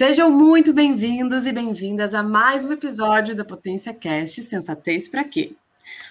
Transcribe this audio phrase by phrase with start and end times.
[0.00, 5.54] Sejam muito bem-vindos e bem-vindas a mais um episódio da Potência Cast Sensatez para quê?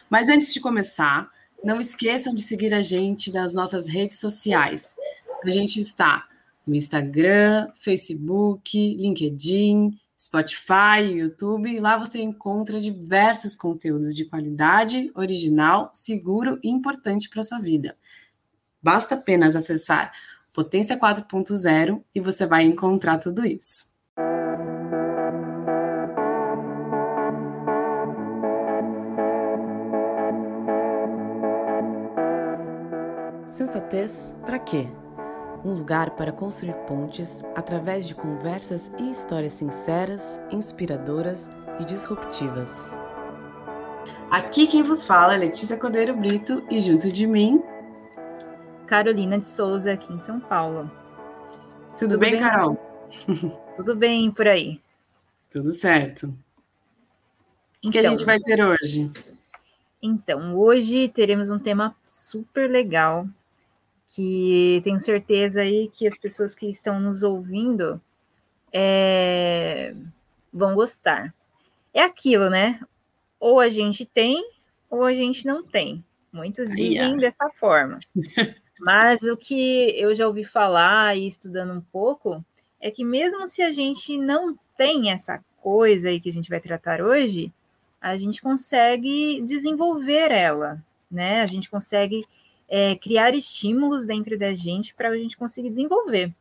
[0.08, 1.27] Mas antes de começar,
[1.63, 4.96] não esqueçam de seguir a gente nas nossas redes sociais.
[5.44, 6.28] A gente está
[6.67, 16.59] no Instagram, Facebook, LinkedIn, Spotify, YouTube, lá você encontra diversos conteúdos de qualidade, original, seguro
[16.63, 17.98] e importante para sua vida.
[18.84, 20.12] Basta apenas acessar
[20.54, 23.90] Potência 4.0 e você vai encontrar tudo isso.
[33.52, 34.88] Sensatez para quê?
[35.66, 42.98] Um lugar para construir pontes através de conversas e histórias sinceras, inspiradoras e disruptivas.
[44.31, 47.62] Aqui quem vos fala é Letícia Cordeiro Brito e junto de mim,
[48.89, 50.89] Carolina de Souza, aqui em São Paulo.
[51.95, 52.75] Tudo, Tudo bem, bem, Carol?
[53.77, 54.81] Tudo bem por aí.
[55.52, 56.25] Tudo certo.
[56.25, 56.31] O
[57.82, 59.12] que, então, que a gente vai ter hoje?
[60.01, 63.27] Então, hoje teremos um tema super legal
[64.10, 68.02] que tenho certeza aí que as pessoas que estão nos ouvindo
[68.73, 69.94] é,
[70.52, 71.32] vão gostar.
[71.94, 72.80] É aquilo, né?
[73.40, 74.44] Ou a gente tem,
[74.90, 76.04] ou a gente não tem.
[76.32, 77.17] Muitos dizem yeah.
[77.17, 78.00] dessa forma.
[78.80, 82.44] Mas o que eu já ouvi falar e estudando um pouco
[82.80, 86.62] é que mesmo se a gente não tem essa coisa aí que a gente vai
[86.62, 87.52] tratar hoje,
[88.00, 91.42] a gente consegue desenvolver ela, né?
[91.42, 92.26] A gente consegue
[92.70, 96.34] é, criar estímulos dentro da gente para a gente conseguir desenvolver.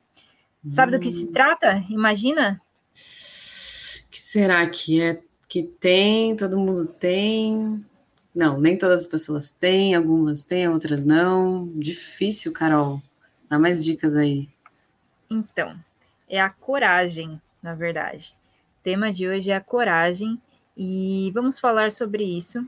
[0.68, 0.98] Sabe hum.
[0.98, 1.32] do que se hum.
[1.32, 1.84] trata?
[1.90, 2.60] Imagina?
[4.10, 6.36] que será que é que tem?
[6.36, 7.84] Todo mundo tem?
[8.38, 11.66] Não, nem todas as pessoas têm, algumas têm, outras não.
[11.74, 13.02] Difícil, Carol.
[13.50, 14.48] Dá mais dicas aí.
[15.28, 15.74] Então,
[16.28, 18.32] é a coragem, na verdade.
[18.78, 20.40] O tema de hoje é a coragem
[20.76, 22.64] e vamos falar sobre isso,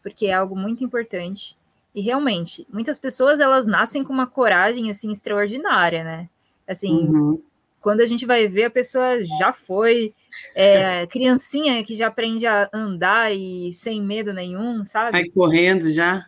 [0.00, 1.58] porque é algo muito importante.
[1.92, 6.28] E realmente, muitas pessoas elas nascem com uma coragem assim extraordinária, né?
[6.68, 7.42] Assim, uhum.
[7.80, 10.14] Quando a gente vai ver, a pessoa já foi
[10.54, 15.10] é, criancinha que já aprende a andar e sem medo nenhum, sabe?
[15.10, 16.26] Sai correndo já.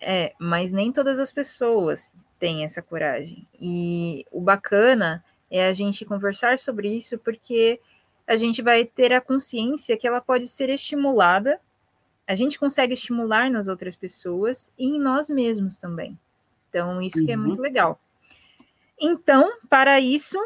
[0.00, 3.46] É, mas nem todas as pessoas têm essa coragem.
[3.60, 7.80] E o bacana é a gente conversar sobre isso, porque
[8.26, 11.60] a gente vai ter a consciência que ela pode ser estimulada,
[12.26, 16.18] a gente consegue estimular nas outras pessoas e em nós mesmos também.
[16.68, 17.26] Então, isso uhum.
[17.26, 17.62] que é muito uhum.
[17.62, 18.00] legal.
[18.98, 20.38] Então, para isso,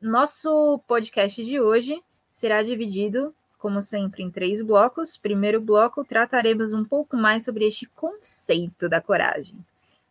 [0.00, 2.02] nosso podcast de hoje
[2.32, 5.16] será dividido, como sempre, em três blocos.
[5.16, 9.56] Primeiro bloco, trataremos um pouco mais sobre este conceito da coragem.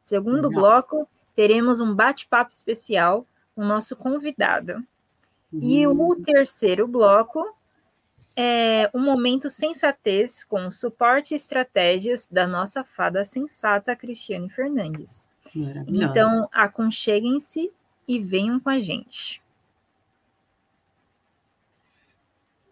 [0.04, 0.62] Segundo Não.
[0.62, 4.84] bloco, teremos um bate-papo especial com o nosso convidado.
[5.52, 5.60] Uhum.
[5.64, 7.44] E o terceiro bloco
[8.36, 15.30] é um momento sensatez com suporte e estratégias da nossa fada sensata Cristiane Fernandes.
[15.88, 17.72] Então, aconcheguem-se
[18.08, 19.42] e venham com a gente.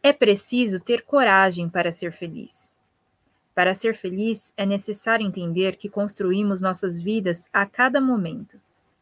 [0.08, 2.72] É preciso ter coragem para ser feliz.
[3.54, 8.58] Para ser feliz, é necessário entender que construímos nossas vidas a cada momento,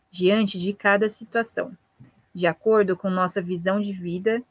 [0.09, 1.77] diante de cada situação,
[2.33, 4.41] de acordo com nossa visão de vida,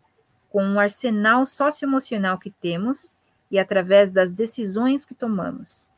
[0.49, 3.17] com o arsenal socioemocional que temos
[3.51, 5.89] e através das decisões que tomamos.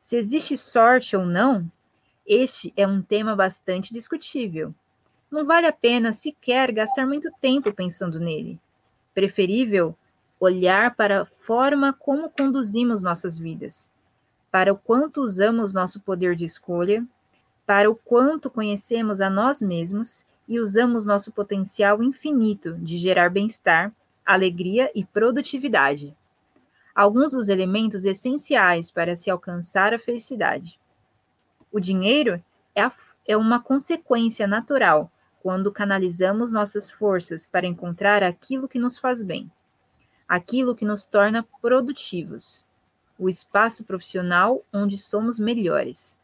[0.00, 1.70] Se existe sorte ou não,
[2.26, 4.74] este é um tema bastante discutível.
[5.30, 8.58] Não vale a pena sequer gastar muito tempo pensando nele
[9.20, 9.94] preferível
[10.40, 13.90] olhar para a forma como conduzimos nossas vidas,
[14.50, 17.04] para o quanto usamos nosso poder de escolha,
[17.66, 23.92] para o quanto conhecemos a nós mesmos e usamos nosso potencial infinito de gerar bem-estar,
[24.24, 26.16] alegria e produtividade.
[26.94, 30.80] Alguns dos elementos essenciais para se alcançar a felicidade.
[31.70, 32.42] O dinheiro
[32.74, 32.92] é, a,
[33.28, 39.50] é uma consequência natural quando canalizamos nossas forças para encontrar aquilo que nos faz bem,
[40.28, 42.66] aquilo que nos torna produtivos,
[43.18, 46.18] o espaço profissional onde somos melhores.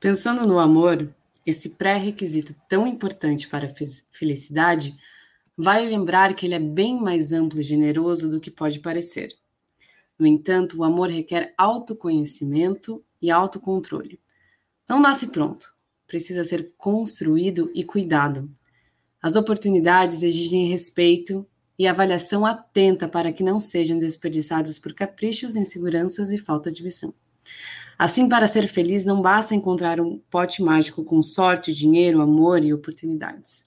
[0.00, 1.12] Pensando no amor,
[1.44, 3.74] esse pré-requisito tão importante para a
[4.12, 4.96] felicidade,
[5.56, 9.32] vale lembrar que ele é bem mais amplo e generoso do que pode parecer.
[10.18, 14.20] No entanto, o amor requer autoconhecimento e autocontrole.
[14.88, 15.66] Não nasce pronto,
[16.12, 18.50] precisa ser construído e cuidado.
[19.22, 21.46] As oportunidades exigem respeito
[21.78, 27.14] e avaliação atenta para que não sejam desperdiçadas por caprichos, inseguranças e falta de visão.
[27.98, 32.74] Assim, para ser feliz, não basta encontrar um pote mágico com sorte, dinheiro, amor e
[32.74, 33.64] oportunidades.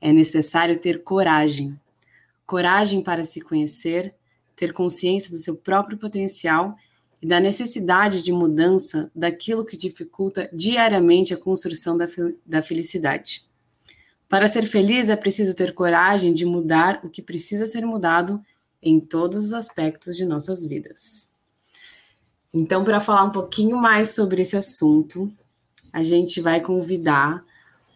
[0.00, 1.76] é necessário ter coragem.
[2.46, 4.14] Coragem para se conhecer,
[4.54, 6.76] ter consciência do seu próprio potencial
[7.20, 12.06] e da necessidade de mudança daquilo que dificulta diariamente a construção da,
[12.46, 13.44] da felicidade.
[14.28, 18.40] Para ser feliz é preciso ter coragem de mudar o que precisa ser mudado
[18.82, 21.28] em todos os aspectos de nossas vidas.
[22.52, 25.30] Então, para falar um pouquinho mais sobre esse assunto,
[25.92, 27.44] a gente vai convidar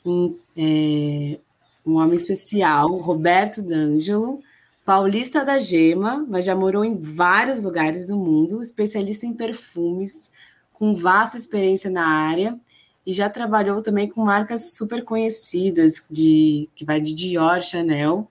[0.05, 1.39] um, é,
[1.87, 4.41] um homem especial, Roberto D'Angelo,
[4.85, 10.31] paulista da Gema, mas já morou em vários lugares do mundo, especialista em perfumes,
[10.73, 12.59] com vasta experiência na área
[13.07, 18.29] e já trabalhou também com marcas super conhecidas, de que vai de Dior, Chanel.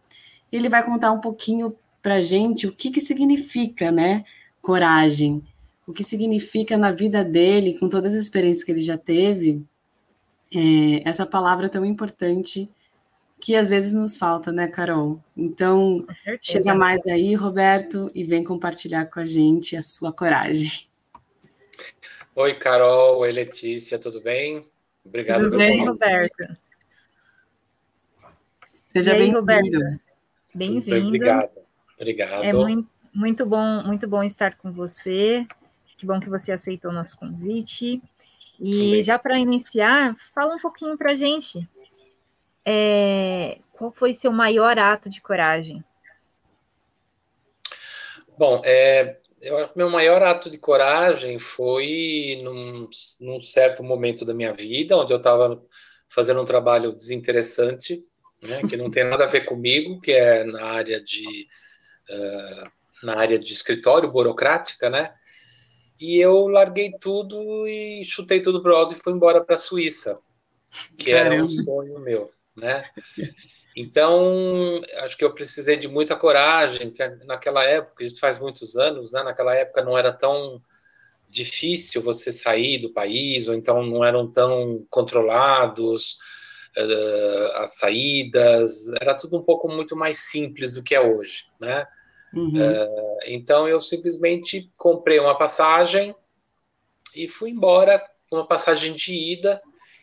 [0.52, 4.26] Ele vai contar um pouquinho para gente o que, que significa, né,
[4.62, 5.44] coragem,
[5.86, 9.62] o que significa na vida dele, com todas as experiências que ele já teve,
[10.54, 12.70] é, essa palavra tão importante
[13.42, 15.20] que às vezes nos falta, né, Carol?
[15.36, 16.06] Então,
[16.42, 20.72] chega mais aí, Roberto, e vem compartilhar com a gente a sua coragem.
[22.36, 23.20] Oi, Carol.
[23.20, 24.70] Oi, Letícia, tudo bem?
[25.04, 26.56] Obrigado tudo bem, Roberto.
[28.88, 29.80] Seja bem-vindo.
[30.54, 31.08] Bem-vindo.
[31.08, 31.50] Obrigado.
[31.96, 32.44] Obrigado.
[32.44, 35.48] É muito, muito bom, muito bom estar com você.
[35.98, 38.02] Que bom que você aceitou o nosso convite.
[38.60, 39.04] E Também.
[39.04, 41.68] já para iniciar, fala um pouquinho para a gente.
[42.66, 45.84] É, qual foi seu maior ato de coragem?
[48.38, 52.90] Bom, é, eu acho que meu maior ato de coragem foi num,
[53.22, 55.62] num certo momento da minha vida, onde eu estava
[56.08, 58.06] fazendo um trabalho desinteressante,
[58.42, 61.48] né, que não tem nada a ver comigo, que é na área de
[62.10, 65.14] uh, na área de escritório burocrática, né?
[66.00, 70.20] E eu larguei tudo e chutei tudo pro alto e fui embora para a Suíça,
[70.98, 71.36] que Caramba.
[71.36, 72.32] era um sonho meu,
[72.62, 72.86] né?
[73.76, 76.94] Então, acho que eu precisei de muita coragem,
[77.26, 79.24] naquela época, isso faz muitos anos, né?
[79.24, 80.62] Naquela época não era tão
[81.30, 86.18] difícil você sair do país, ou então não eram tão controlados
[86.78, 91.88] uh, as saídas, era tudo um pouco muito mais simples do que é hoje, né?
[92.34, 92.54] Uhum.
[92.54, 96.14] Uh, então eu simplesmente comprei uma passagem
[97.16, 99.62] e fui embora, uma passagem de ida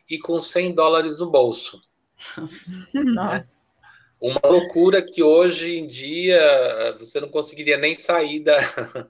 [0.08, 1.80] e com 100 dólares no bolso.
[2.36, 2.72] Nossa.
[4.20, 8.56] Uma loucura que hoje em dia você não conseguiria nem sair da,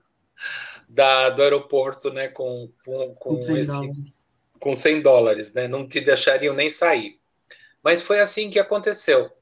[0.89, 4.27] da do aeroporto né, com, com, com, 100 esse, dólares.
[4.61, 5.67] com 100 dólares, né?
[5.67, 7.19] não te deixariam nem sair.
[7.83, 9.33] Mas foi assim que aconteceu.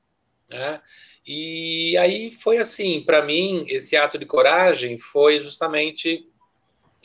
[0.48, 0.80] Né?
[1.26, 6.24] E aí foi assim, para mim, esse ato de coragem foi justamente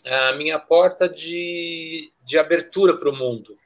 [0.05, 3.57] a minha porta de, de abertura para o mundo,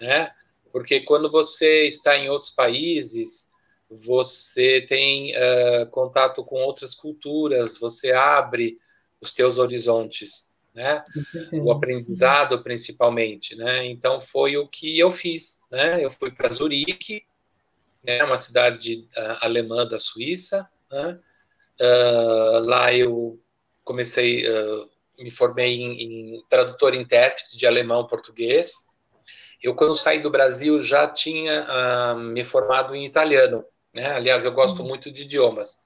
[0.00, 0.32] né?
[0.72, 3.52] Porque quando você está em outros países,
[3.92, 8.78] você tem uh, contato com outras culturas, você abre
[9.20, 11.04] os teus horizontes, né?
[11.52, 13.84] O aprendizado, principalmente, né?
[13.84, 16.02] Então foi o que eu fiz, né?
[16.02, 17.22] Eu fui para Zurique,
[18.02, 18.24] né?
[18.24, 21.20] Uma cidade uh, alemã da Suíça, né?
[21.78, 23.38] Uh, lá eu
[23.84, 24.44] comecei,
[25.18, 28.91] me formei em, em tradutor e intérprete de alemão português.
[29.62, 34.06] Eu quando saí do Brasil já tinha me formado em italiano né?
[34.06, 35.78] Aliás, eu gosto muito de idiomas.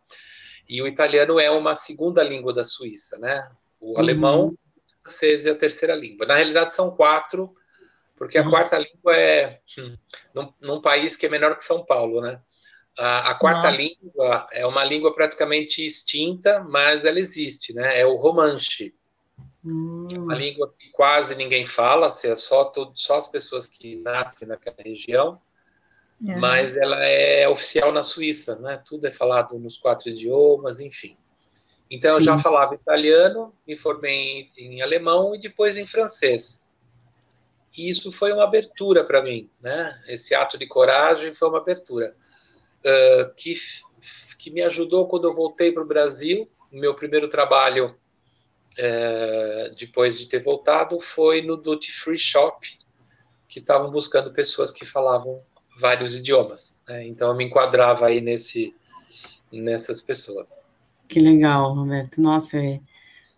[0.69, 3.49] E o italiano é uma segunda língua da Suíça, né?
[3.81, 3.99] O uhum.
[3.99, 4.59] alemão, o
[5.03, 6.27] francês é a terceira língua.
[6.27, 7.55] Na realidade, são quatro,
[8.17, 8.49] porque Nossa.
[8.49, 9.97] a quarta língua é hum,
[10.35, 12.41] num, num, país que é menor que São Paulo, né?
[12.99, 13.77] A, a quarta Nossa.
[13.77, 18.01] língua é uma língua praticamente extinta, mas ela existe, né?
[18.01, 18.95] É o romanche.
[19.67, 20.07] Hum.
[20.17, 24.77] Uma língua que quase ninguém fala, é só, todo, só as pessoas que nascem naquela
[24.79, 25.41] região.
[26.25, 26.37] É.
[26.37, 28.81] Mas ela é oficial na Suíça, né?
[28.87, 31.17] Tudo é falado nos quatro idiomas, enfim.
[31.91, 32.17] Então Sim.
[32.17, 36.71] eu já falava italiano, me formei em, em, alemão e depois em francês.
[37.77, 39.93] E isso foi uma abertura para mim, né?
[40.09, 42.15] Esse ato de coragem foi uma abertura
[42.81, 43.55] uh, que
[44.39, 46.49] que me ajudou quando eu voltei para o Brasil.
[46.71, 47.97] Meu primeiro trabalho
[48.79, 52.59] uh, depois de ter voltado foi no Duty Free Shop,
[53.49, 55.41] que estavam buscando pessoas que falavam
[55.79, 56.81] vários idiomas.
[56.89, 57.07] Né?
[57.07, 58.75] Então eu me enquadrava aí nesse,
[59.53, 60.67] nessas pessoas.
[61.09, 62.21] Que legal, Roberto.
[62.21, 62.81] Nossa, é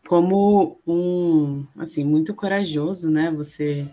[0.07, 3.30] como um, assim, muito corajoso, né?
[3.30, 3.87] Você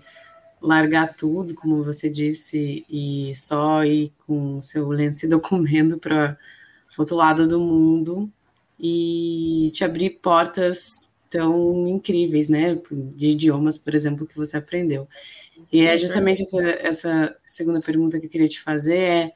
[0.61, 6.37] largar tudo, como você disse, e só ir com seu lenço documento para
[6.97, 8.31] outro lado do mundo
[8.79, 11.03] e te abrir portas
[11.35, 12.79] tão incríveis, né?
[12.91, 15.05] De idiomas, por exemplo, que você aprendeu.
[15.71, 19.31] E é justamente essa, essa, segunda pergunta que eu queria te fazer é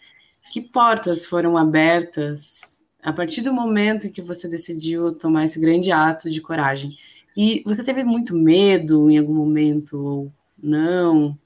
[0.49, 5.91] que portas foram abertas a partir do momento em que você decidiu tomar esse grande
[5.91, 6.97] ato de coragem?
[7.35, 11.37] E você teve muito medo em algum momento ou não?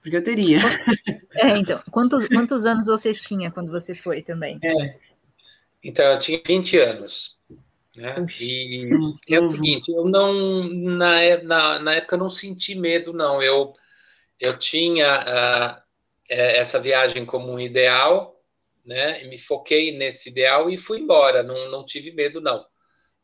[0.00, 0.60] Porque eu teria.
[1.34, 4.58] É, então, quantos, quantos anos você tinha quando você foi também?
[4.62, 4.96] É.
[5.84, 7.37] Então, eu tinha 20 anos.
[7.98, 8.14] Né?
[8.38, 10.32] E é o seguinte, eu não,
[10.72, 13.42] na, na, na época, eu não senti medo, não.
[13.42, 13.74] Eu,
[14.38, 15.82] eu tinha uh,
[16.30, 18.40] essa viagem como um ideal,
[18.86, 19.24] né?
[19.24, 22.64] E me foquei nesse ideal e fui embora, não, não tive medo, não.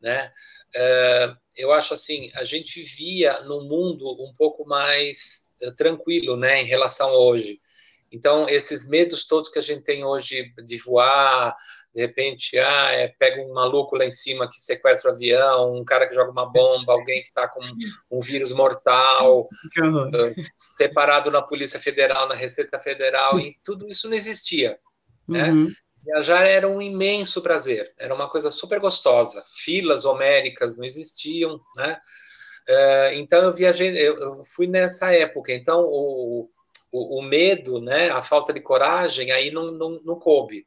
[0.01, 0.33] Né?
[0.75, 6.63] Uh, eu acho assim, a gente via no mundo um pouco mais uh, tranquilo, né,
[6.63, 7.59] em relação a hoje.
[8.11, 11.57] Então, esses medos todos que a gente tem hoje de voar,
[11.95, 15.85] de repente, ah, é, pega um maluco lá em cima que sequestra o avião, um
[15.85, 17.61] cara que joga uma bomba, alguém que está com
[18.11, 24.17] um vírus mortal, uh, separado na Polícia Federal, na Receita Federal, e tudo isso não
[24.17, 24.77] existia.
[25.29, 25.53] Né?
[25.53, 25.73] Uhum.
[26.05, 29.45] Viajar era um imenso prazer, era uma coisa super gostosa.
[29.55, 31.99] Filas homéricas não existiam, né?
[32.69, 35.53] Uh, então eu viajei, eu, eu, fui nessa época.
[35.53, 36.51] Então o,
[36.91, 40.67] o, o, medo, né, a falta de coragem, aí não, não, não coube.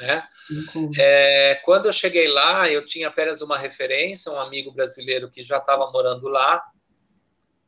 [0.00, 0.26] Né?
[0.74, 0.90] Uhum.
[0.98, 5.58] É, quando eu cheguei lá, eu tinha apenas uma referência, um amigo brasileiro que já
[5.58, 6.64] estava morando lá,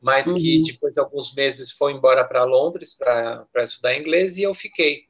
[0.01, 0.35] mas uhum.
[0.35, 5.07] que depois de alguns meses foi embora para Londres para estudar inglês e eu fiquei.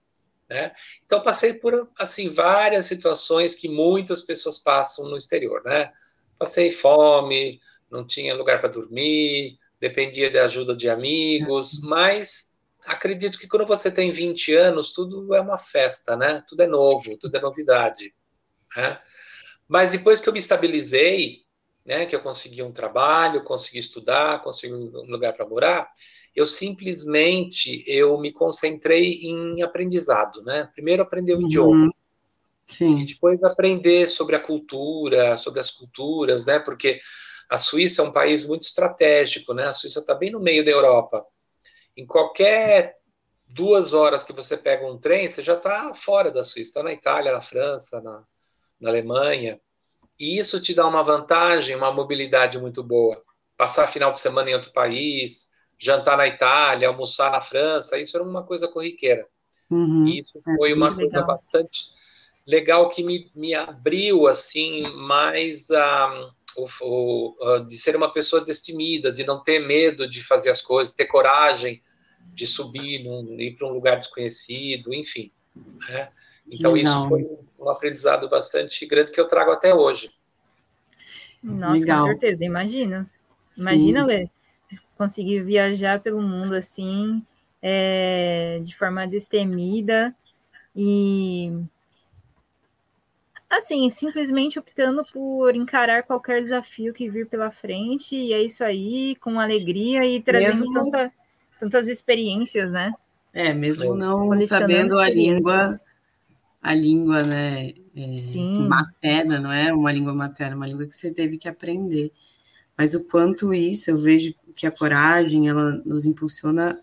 [0.50, 0.72] Né?
[1.04, 5.92] Então passei por assim várias situações que muitas pessoas passam no exterior, né?
[6.40, 7.60] Passei fome,
[7.92, 12.47] não tinha lugar para dormir, dependia da ajuda de amigos, mas
[12.88, 16.44] acredito que quando você tem 20 anos, tudo é uma festa, né?
[16.48, 18.14] Tudo é novo, tudo é novidade.
[18.76, 19.00] Né?
[19.68, 21.42] Mas depois que eu me estabilizei,
[21.86, 25.90] né, que eu consegui um trabalho, consegui estudar, consegui um lugar para morar,
[26.36, 30.70] eu simplesmente eu me concentrei em aprendizado, né?
[30.74, 31.46] Primeiro aprender o uhum.
[31.46, 31.94] idioma.
[32.66, 33.00] Sim.
[33.00, 36.60] E depois aprender sobre a cultura, sobre as culturas, né?
[36.60, 37.00] Porque
[37.50, 39.66] a Suíça é um país muito estratégico, né?
[39.66, 41.26] A Suíça está bem no meio da Europa.
[41.98, 42.96] Em qualquer
[43.48, 46.94] duas horas que você pega um trem, você já está fora da Suíça, está na
[46.94, 48.24] Itália, na França, na,
[48.80, 49.60] na Alemanha.
[50.20, 53.22] E isso te dá uma vantagem, uma mobilidade muito boa.
[53.58, 58.24] Passar final de semana em outro país, jantar na Itália, almoçar na França, isso era
[58.24, 59.28] uma coisa corriqueira.
[59.70, 61.26] Uhum, isso é foi uma coisa legal.
[61.26, 61.92] bastante
[62.48, 69.12] legal que me, me abriu assim mais a o, o, de ser uma pessoa destemida,
[69.12, 71.82] de não ter medo de fazer as coisas, ter coragem
[72.34, 75.32] de subir, num, ir para um lugar desconhecido, enfim.
[75.90, 76.10] Né?
[76.52, 76.94] Então Legal.
[76.94, 77.28] isso foi
[77.60, 80.10] um aprendizado bastante grande que eu trago até hoje.
[81.42, 82.02] Nossa, Legal.
[82.02, 83.10] com certeza, imagina.
[83.58, 84.30] Imagina, Lê,
[84.98, 87.24] conseguir viajar pelo mundo assim,
[87.62, 90.16] é, de forma destemida
[90.76, 91.52] e
[93.50, 99.16] assim, simplesmente optando por encarar qualquer desafio que vir pela frente, e é isso aí,
[99.18, 100.74] com alegria e trazendo mesmo...
[100.74, 101.14] tanta,
[101.60, 102.94] tantas experiências, né?
[103.34, 105.80] É, mesmo não sabendo a língua,
[106.62, 110.96] a língua, né, é, assim, materna, não é uma língua materna, é uma língua que
[110.96, 112.12] você teve que aprender.
[112.78, 116.80] Mas o quanto isso, eu vejo que a coragem, ela nos impulsiona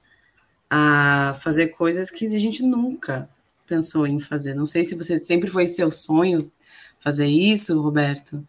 [0.71, 3.29] a fazer coisas que a gente nunca
[3.67, 4.55] pensou em fazer.
[4.55, 6.51] Não sei se você sempre foi seu sonho
[7.01, 8.47] fazer isso, Roberto,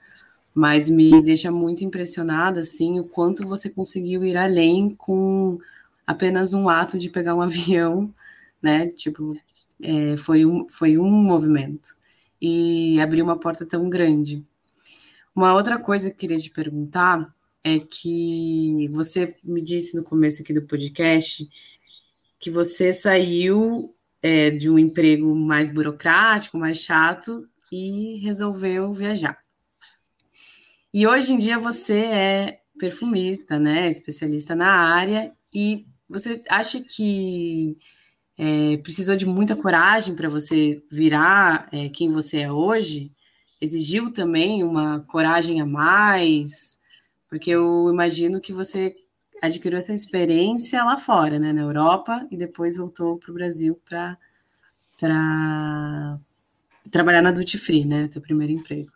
[0.53, 5.59] mas me deixa muito impressionada, assim, o quanto você conseguiu ir além com
[6.07, 8.13] apenas um ato de pegar um avião,
[8.61, 8.87] né?
[8.87, 9.35] Tipo,
[9.81, 11.89] é, foi, um, foi um movimento
[12.41, 14.45] e abrir uma porta tão grande.
[15.35, 20.41] Uma outra coisa que eu queria te perguntar é que você me disse no começo
[20.41, 21.49] aqui do podcast
[22.39, 23.94] que você saiu
[24.25, 29.37] é, de um emprego mais burocrático, mais chato, e resolveu viajar.
[30.91, 33.87] E hoje em dia você é perfumista, né?
[33.87, 37.77] Especialista na área, e você acha que
[38.35, 43.11] é, precisou de muita coragem para você virar é, quem você é hoje?
[43.61, 46.79] Exigiu também uma coragem a mais?
[47.29, 48.95] Porque eu imagino que você
[49.41, 54.17] adquiriu essa experiência lá fora, né, na Europa, e depois voltou para o Brasil para
[56.91, 58.91] trabalhar na Duty Free, né, teu primeiro emprego.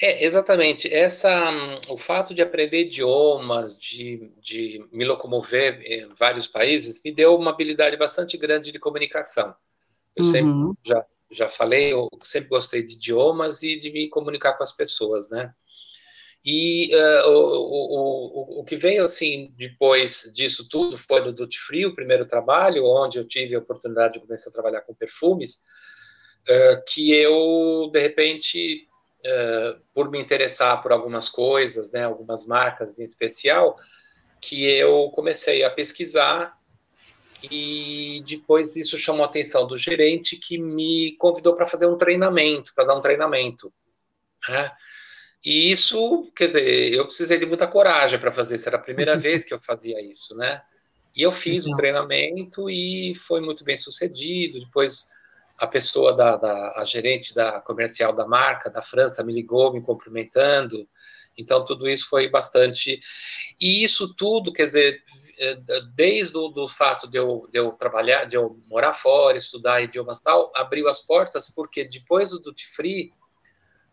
[0.00, 0.92] É, exatamente.
[0.92, 1.50] Essa,
[1.88, 7.50] o fato de aprender idiomas, de, de me locomover em vários países, me deu uma
[7.50, 9.54] habilidade bastante grande de comunicação.
[10.14, 10.30] Eu uhum.
[10.30, 14.72] sempre já, já falei, eu sempre gostei de idiomas e de me comunicar com as
[14.72, 15.54] pessoas, né?
[16.48, 21.86] E uh, o, o, o, que veio assim depois disso tudo foi do Duty Free,
[21.86, 25.62] o primeiro trabalho, onde eu tive a oportunidade de começar a trabalhar com perfumes,
[26.48, 28.86] uh, que eu, de repente,
[29.24, 33.74] uh, por me interessar por algumas coisas, né, algumas marcas em especial,
[34.40, 36.56] que eu comecei a pesquisar
[37.50, 42.72] e depois isso chamou a atenção do gerente que me convidou para fazer um treinamento,
[42.72, 43.72] para dar um treinamento.
[44.48, 44.70] Né?
[45.44, 49.16] E isso, quer dizer, eu precisei de muita coragem para fazer, isso era a primeira
[49.18, 50.62] vez que eu fazia isso, né?
[51.14, 54.60] E eu fiz o um treinamento e foi muito bem sucedido.
[54.60, 55.06] Depois,
[55.56, 59.80] a pessoa da, da a gerente da comercial da marca da França me ligou me
[59.80, 60.86] cumprimentando.
[61.38, 63.00] Então, tudo isso foi bastante.
[63.60, 65.02] E isso tudo, quer dizer,
[65.38, 65.58] eh,
[65.94, 70.20] desde o do fato de eu, de eu trabalhar, de eu morar fora, estudar idiomas
[70.20, 73.12] tal, abriu as portas, porque depois do Duty Free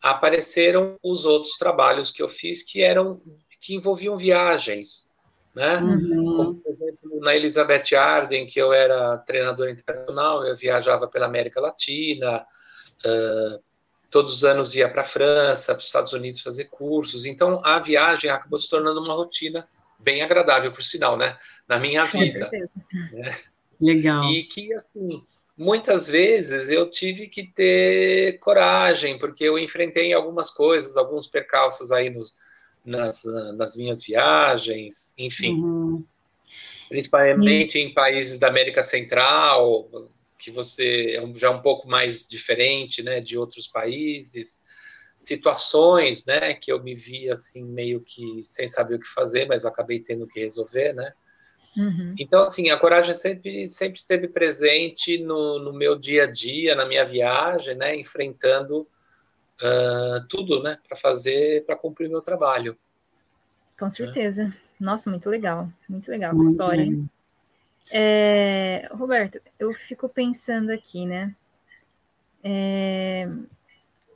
[0.04, 3.22] apareceram os outros trabalhos que eu fiz que eram
[3.62, 5.10] que envolviam viagens,
[5.56, 5.78] né?
[5.78, 6.36] Uhum.
[6.36, 11.62] Como, por exemplo, na Elizabeth Arden, que eu era treinador internacional, eu viajava pela América
[11.62, 12.46] Latina,
[13.06, 13.64] uh,
[14.12, 17.26] todos os anos ia para a França, para os Estados Unidos fazer cursos.
[17.26, 19.66] Então, a viagem acabou se tornando uma rotina
[19.98, 21.38] bem agradável, por sinal, né?
[21.66, 22.50] Na minha vida.
[23.14, 23.36] Né?
[23.80, 24.26] Legal.
[24.26, 25.24] E que, assim,
[25.58, 32.10] muitas vezes eu tive que ter coragem, porque eu enfrentei algumas coisas, alguns percalços aí
[32.10, 32.36] nos,
[32.86, 33.24] nas,
[33.56, 35.56] nas minhas viagens, enfim.
[35.62, 36.06] Uhum.
[36.90, 37.86] Principalmente uhum.
[37.86, 39.90] em países da América Central,
[40.38, 44.62] que você é já um pouco mais diferente, né, de outros países.
[45.16, 49.66] Situações, né, que eu me vi assim meio que sem saber o que fazer, mas
[49.66, 51.14] acabei tendo que resolver, né?
[51.76, 52.16] Uhum.
[52.20, 56.86] Então, assim, a coragem sempre, sempre esteve presente no, no meu dia a dia, na
[56.86, 62.78] minha viagem, né, enfrentando uh, tudo, né, para fazer, para cumprir meu trabalho.
[63.80, 64.46] Com certeza.
[64.46, 64.54] Né?
[64.80, 66.88] Nossa, muito legal, muito legal a história.
[67.92, 71.36] É, Roberto, eu fico pensando aqui, né?
[72.44, 73.28] É,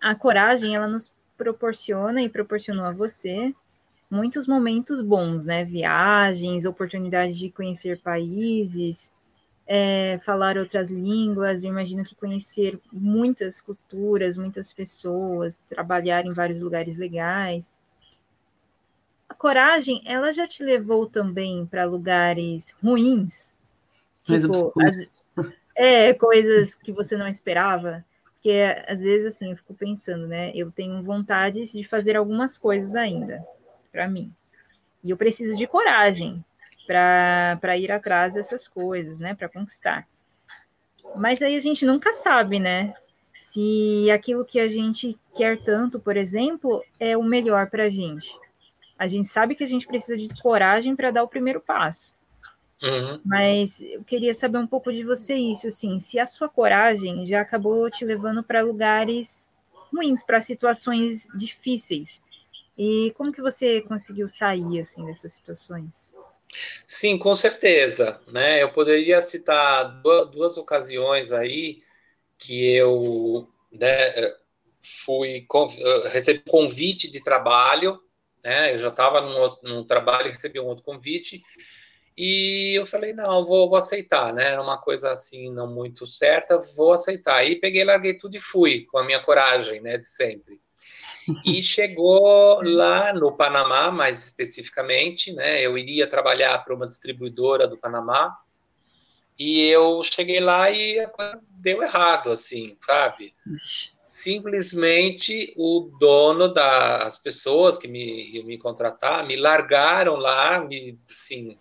[0.02, 3.54] a coragem, ela nos proporciona e proporcionou a você
[4.10, 5.66] muitos momentos bons, né?
[5.66, 9.14] Viagens, oportunidade de conhecer países,
[9.66, 11.64] é, falar outras línguas.
[11.64, 17.78] Eu imagino que conhecer muitas culturas, muitas pessoas, trabalhar em vários lugares legais.
[19.28, 23.54] A coragem, ela já te levou também para lugares ruins?
[24.24, 25.26] Tipo, as,
[25.76, 28.06] é, coisas que você não esperava.
[28.34, 30.52] Porque às vezes, assim, eu fico pensando, né?
[30.56, 33.46] Eu tenho vontade de fazer algumas coisas ainda
[33.98, 34.32] para mim.
[35.04, 36.46] E eu preciso de coragem
[36.86, 39.34] para ir atrás dessas coisas, né?
[39.34, 40.08] Para conquistar.
[41.16, 42.94] Mas aí a gente nunca sabe, né?
[43.36, 48.38] Se aquilo que a gente quer tanto, por exemplo, é o melhor para a gente.
[49.00, 52.16] A gente sabe que a gente precisa de coragem para dar o primeiro passo.
[52.84, 53.20] Uhum.
[53.26, 57.42] Mas eu queria saber um pouco de você isso, assim, se a sua coragem já
[57.42, 59.50] acabou te levando para lugares
[59.92, 62.22] ruins, para situações difíceis.
[62.78, 66.12] E como que você conseguiu sair assim dessas situações?
[66.88, 68.62] Sim, com certeza, né?
[68.62, 71.82] Eu poderia citar duas, duas ocasiões aí
[72.38, 74.34] que eu né,
[75.06, 75.46] fui
[76.12, 78.00] recebi convite de trabalho,
[78.44, 78.74] né?
[78.74, 81.42] Eu já estava num, num trabalho e recebi um outro convite
[82.18, 84.54] e eu falei, não, vou, vou, aceitar, né?
[84.54, 87.44] Era uma coisa assim, não muito certa, vou aceitar.
[87.44, 90.60] E peguei, larguei tudo e fui, com a minha coragem, né, de sempre.
[91.46, 95.62] E chegou lá no Panamá, mais especificamente, né?
[95.62, 98.30] Eu iria trabalhar para uma distribuidora do Panamá.
[99.38, 103.34] E eu cheguei lá e a coisa deu errado, assim, sabe?
[104.06, 111.60] Simplesmente o dono das pessoas que me iam me contratar me largaram lá, me, assim,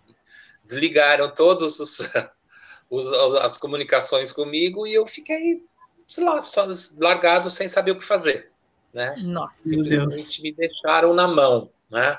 [0.63, 1.99] desligaram todos os,
[2.89, 5.63] os, as comunicações comigo e eu fiquei,
[6.07, 6.65] sei lá, só
[6.97, 8.51] largado sem saber o que fazer
[8.93, 9.13] né?
[9.23, 12.17] Nossa, Simplesmente me deixaram na mão, né?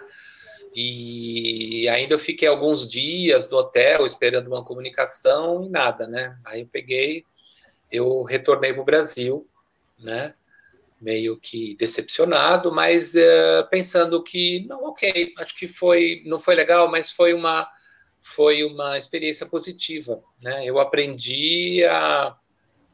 [0.75, 6.39] E ainda eu fiquei alguns dias no hotel esperando uma comunicação e nada, né?
[6.45, 7.25] Aí eu peguei,
[7.91, 9.49] eu retornei para o Brasil,
[9.99, 10.35] né?
[11.01, 16.91] Meio que decepcionado, mas uh, pensando que não, ok, acho que foi, não foi legal,
[16.91, 17.69] mas foi uma
[18.21, 20.65] foi uma experiência positiva, né?
[20.65, 22.37] Eu aprendi a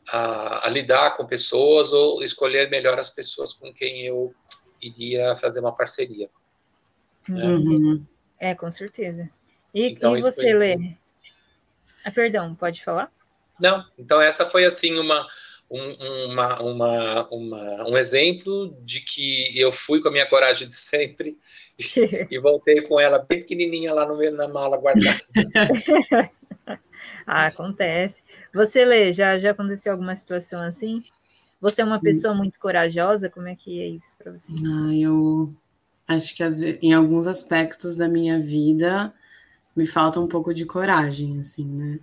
[0.09, 4.35] a, a, lidar com pessoas ou escolher melhor as pessoas com quem eu
[4.81, 6.29] iria fazer uma parceria.
[7.29, 7.45] Né?
[7.45, 8.05] Uhum.
[8.39, 9.29] É, com certeza.
[9.73, 10.55] E, então, e você, foi...
[10.55, 10.97] Lê?
[12.05, 13.11] Ah, perdão, pode falar?
[13.59, 15.27] Não, então essa foi assim uma
[15.71, 20.77] um, uma, uma, uma, um exemplo de que eu fui com a minha coragem de
[20.77, 21.37] sempre
[22.31, 25.19] e, voltei com ela bem pequenininha lá no meio na mala guardada.
[27.27, 28.23] ah, acontece.
[28.53, 31.03] Você, Lê, já, já aconteceu alguma situação assim?
[31.61, 33.31] Você é uma pessoa muito corajosa?
[33.31, 34.53] Como é que é isso para você?
[34.67, 35.53] Ah, eu
[36.07, 36.43] acho que
[36.83, 39.13] em alguns aspectos da minha vida
[39.75, 41.99] me falta um pouco de coragem, assim, né?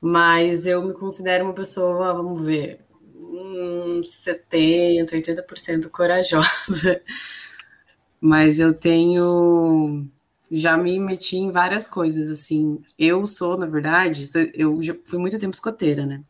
[0.00, 2.80] Mas eu me considero uma pessoa, vamos ver,
[3.14, 7.00] uns 70, 80% corajosa.
[8.20, 10.06] Mas eu tenho.
[10.50, 12.80] Já me meti em várias coisas, assim.
[12.98, 16.22] Eu sou, na verdade, eu já fui muito tempo escoteira, né?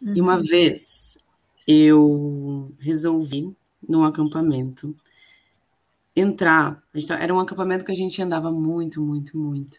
[0.00, 0.16] Uhum.
[0.16, 0.44] E uma uhum.
[0.44, 1.18] vez
[1.66, 3.54] eu resolvi,
[3.88, 4.94] num acampamento,
[6.14, 6.82] entrar.
[7.06, 9.78] Tá, era um acampamento que a gente andava muito, muito, muito.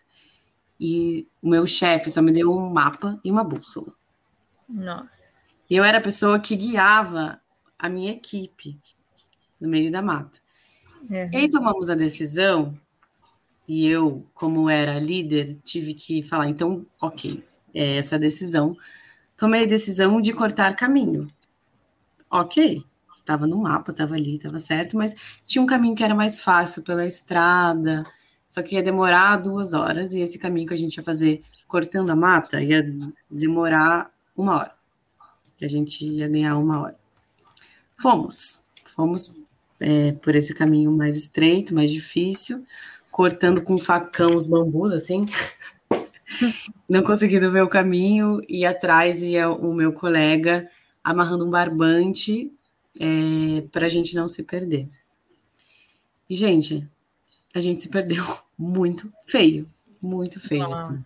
[0.79, 3.93] E o meu chefe só me deu um mapa e uma bússola.
[4.69, 5.09] Nossa.
[5.69, 7.39] E eu era a pessoa que guiava
[7.77, 8.79] a minha equipe
[9.59, 10.39] no meio da mata.
[11.09, 11.29] Uhum.
[11.31, 12.77] E aí tomamos a decisão,
[13.67, 18.77] e eu, como era líder, tive que falar: então, ok, é essa a decisão.
[19.37, 21.27] Tomei a decisão de cortar caminho.
[22.29, 22.83] Ok,
[23.19, 26.83] estava no mapa, estava ali, estava certo, mas tinha um caminho que era mais fácil
[26.83, 28.03] pela estrada,
[28.49, 32.11] só que ia demorar duas horas, e esse caminho que a gente ia fazer cortando
[32.11, 32.83] a mata ia
[33.29, 34.75] demorar uma hora.
[35.61, 36.99] A gente ia ganhar uma hora.
[37.97, 39.41] Fomos, fomos
[39.79, 42.65] é, por esse caminho mais estreito, mais difícil,
[43.13, 45.27] cortando com facão os bambus, assim,
[46.89, 50.67] não conseguindo ver o caminho, e atrás ia o meu colega
[51.03, 52.51] amarrando um barbante
[52.99, 54.89] é, para a gente não se perder.
[56.27, 56.89] E, gente,
[57.53, 58.25] a gente se perdeu
[58.57, 59.69] muito feio,
[60.01, 60.97] muito feio, assim.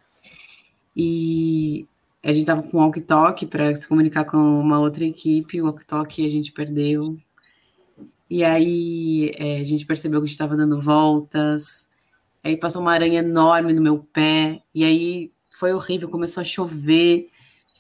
[0.96, 1.86] E
[2.24, 6.26] a gente tava com o walkie-talkie para se comunicar com uma outra equipe, o walkie-talkie
[6.26, 7.18] a gente perdeu.
[8.30, 11.90] E aí é, a gente percebeu que a gente estava dando voltas.
[12.48, 14.64] Aí passou uma aranha enorme no meu pé.
[14.74, 17.30] E aí foi horrível, começou a chover.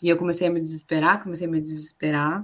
[0.01, 2.43] E eu comecei a me desesperar, comecei a me desesperar.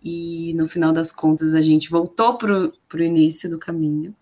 [0.00, 4.14] E no final das contas a gente voltou para o início do caminho.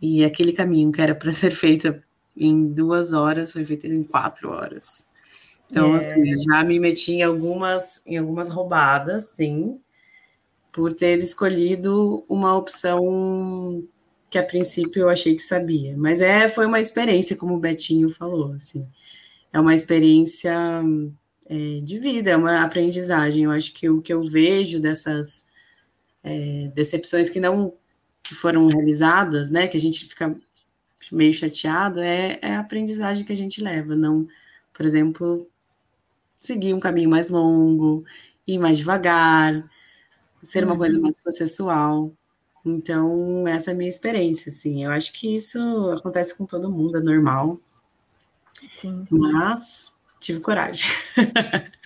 [0.00, 2.00] E aquele caminho que era para ser feito
[2.36, 5.08] em duas horas foi feito em quatro horas.
[5.68, 5.98] Então, é.
[5.98, 9.80] assim, já me meti em algumas, em algumas roubadas, sim,
[10.70, 13.82] por ter escolhido uma opção
[14.30, 15.96] que a princípio eu achei que sabia.
[15.96, 18.86] Mas é, foi uma experiência, como o Betinho falou, assim.
[19.52, 20.54] É uma experiência
[21.48, 23.44] é, de vida, é uma aprendizagem.
[23.44, 25.46] Eu acho que o que eu vejo dessas
[26.22, 27.72] é, decepções que não
[28.22, 30.36] que foram realizadas, né, que a gente fica
[31.12, 33.94] meio chateado, é, é a aprendizagem que a gente leva.
[33.94, 34.26] Não,
[34.72, 35.44] por exemplo,
[36.34, 38.04] seguir um caminho mais longo,
[38.46, 39.70] ir mais devagar,
[40.42, 41.02] ser uma coisa uhum.
[41.02, 42.10] mais processual.
[42.66, 44.84] Então, essa é a minha experiência, assim.
[44.84, 45.58] Eu acho que isso
[45.92, 47.58] acontece com todo mundo, é normal.
[48.80, 49.04] Sim.
[49.10, 50.86] Mas tive coragem.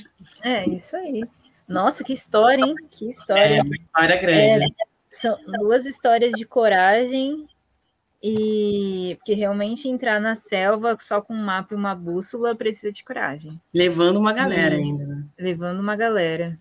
[0.42, 1.22] É, isso aí.
[1.68, 2.74] Nossa, que história, hein?
[2.92, 3.56] Que história.
[3.56, 4.64] É, uma história grande.
[4.64, 4.66] É,
[5.10, 7.46] são duas histórias de coragem
[8.22, 13.04] e que realmente entrar na selva só com um mapa e uma bússola precisa de
[13.04, 13.60] coragem.
[13.74, 15.04] Levando uma galera e, ainda.
[15.04, 15.24] Né?
[15.38, 16.58] Levando uma galera.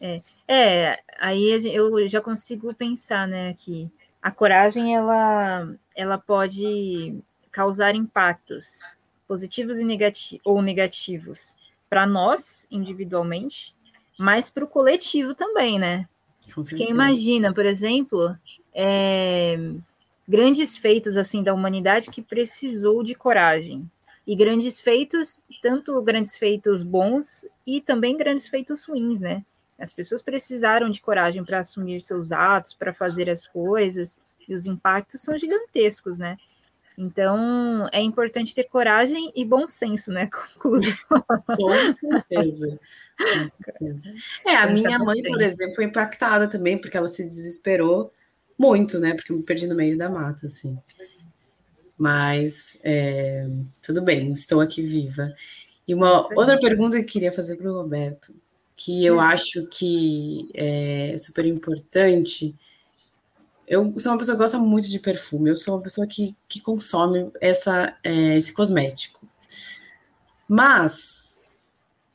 [0.00, 3.90] É, é, aí eu já consigo pensar, né, que
[4.22, 7.16] a coragem ela, ela pode
[7.50, 8.80] causar impactos
[9.26, 11.56] positivos e negati ou negativos
[11.88, 13.74] para nós individualmente,
[14.18, 16.08] mas para o coletivo também, né?
[16.76, 18.36] Quem imagina, por exemplo,
[18.74, 19.56] é,
[20.28, 23.90] grandes feitos assim da humanidade que precisou de coragem
[24.26, 29.44] e grandes feitos, tanto grandes feitos bons e também grandes feitos ruins, né?
[29.78, 34.66] As pessoas precisaram de coragem para assumir seus atos, para fazer as coisas, e os
[34.66, 36.36] impactos são gigantescos, né?
[36.98, 40.30] Então, é importante ter coragem e bom senso, né?
[40.58, 40.94] Conclusão.
[41.46, 42.80] Com certeza.
[43.18, 44.10] Com certeza.
[44.46, 48.10] É, a minha mãe, por exemplo, foi impactada também, porque ela se desesperou
[48.58, 49.12] muito, né?
[49.12, 50.78] Porque eu me perdi no meio da mata, assim.
[51.98, 53.46] Mas, é,
[53.82, 55.34] tudo bem, estou aqui viva.
[55.86, 58.34] E uma outra pergunta que eu queria fazer para o Roberto
[58.76, 62.54] que eu acho que é super importante.
[63.66, 66.60] Eu sou uma pessoa que gosta muito de perfume, eu sou uma pessoa que, que
[66.60, 69.26] consome essa, é, esse cosmético.
[70.46, 71.40] Mas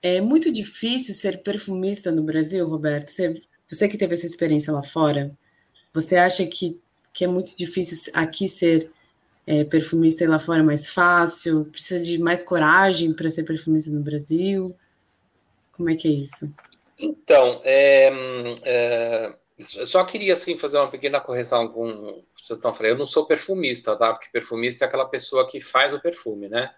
[0.01, 3.09] é muito difícil ser perfumista no Brasil, Roberto.
[3.09, 5.35] Você, você que teve essa experiência lá fora,
[5.93, 6.79] você acha que,
[7.11, 8.89] que é muito difícil aqui ser
[9.45, 11.65] é, perfumista e lá fora é mais fácil?
[11.65, 14.75] Precisa de mais coragem para ser perfumista no Brasil?
[15.71, 16.53] Como é que é isso?
[16.99, 18.11] Então, é,
[18.63, 21.87] é, só queria assim fazer uma pequena correção com
[22.37, 22.93] vocês estão falando.
[22.93, 24.13] Eu não sou perfumista, tá?
[24.13, 26.71] Porque perfumista é aquela pessoa que faz o perfume, né?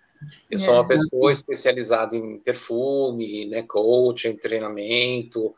[0.49, 0.88] Eu sou uma é.
[0.88, 5.53] pessoa especializada em perfume, né, coach, em treinamento,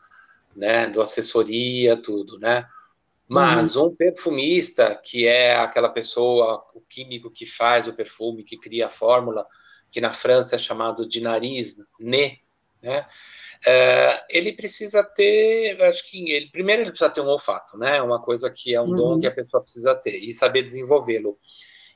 [0.56, 2.66] né, do assessoria, tudo, né?
[3.28, 3.86] Mas uhum.
[3.86, 8.90] um perfumista, que é aquela pessoa, o químico que faz o perfume, que cria a
[8.90, 9.46] fórmula,
[9.90, 12.36] que na França é chamado de nariz, né?
[12.82, 13.06] Né?
[13.66, 18.00] Uh, ele precisa ter, acho que ele, primeiro ele precisa ter um olfato, né?
[18.02, 18.96] Uma coisa que é um uhum.
[18.96, 21.38] dom que a pessoa precisa ter e saber desenvolvê-lo.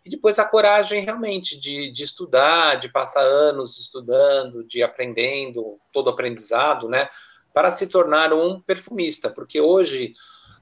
[0.05, 6.11] E depois a coragem realmente de, de estudar, de passar anos estudando, de aprendendo, todo
[6.11, 7.09] aprendizado, né?
[7.53, 10.15] Para se tornar um perfumista, porque hoje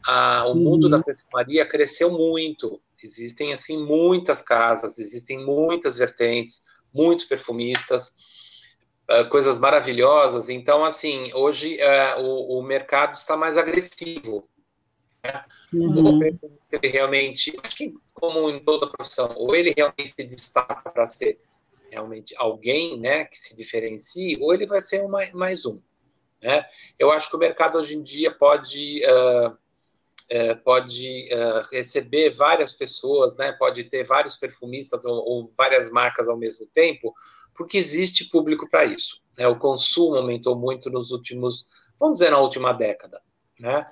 [0.04, 0.90] a, o mundo uhum.
[0.90, 2.80] da perfumaria cresceu muito.
[3.02, 8.27] Existem assim muitas casas, existem muitas vertentes, muitos perfumistas
[9.10, 10.48] uh, coisas maravilhosas.
[10.48, 14.48] Então, assim, hoje uh, o, o, mercado está mais agressivo.
[15.24, 15.44] Né?
[15.72, 16.20] Uhum.
[16.72, 21.40] Ele realmente, acho que como em toda profissão, ou ele realmente se destaca para ser
[21.90, 25.80] realmente alguém, né, que se diferencie, ou ele vai ser uma, mais um.
[26.42, 26.66] Né?
[26.98, 29.56] Eu acho que o mercado hoje em dia pode uh,
[30.32, 33.52] uh, pode uh, receber várias pessoas, né?
[33.52, 37.14] Pode ter vários perfumistas ou, ou, várias marcas ao mesmo tempo,
[37.58, 39.20] porque existe público para isso.
[39.36, 39.48] Né?
[39.48, 41.66] O consumo aumentou muito nos últimos,
[41.98, 43.20] vamos dizer, na última década.
[43.58, 43.84] Né?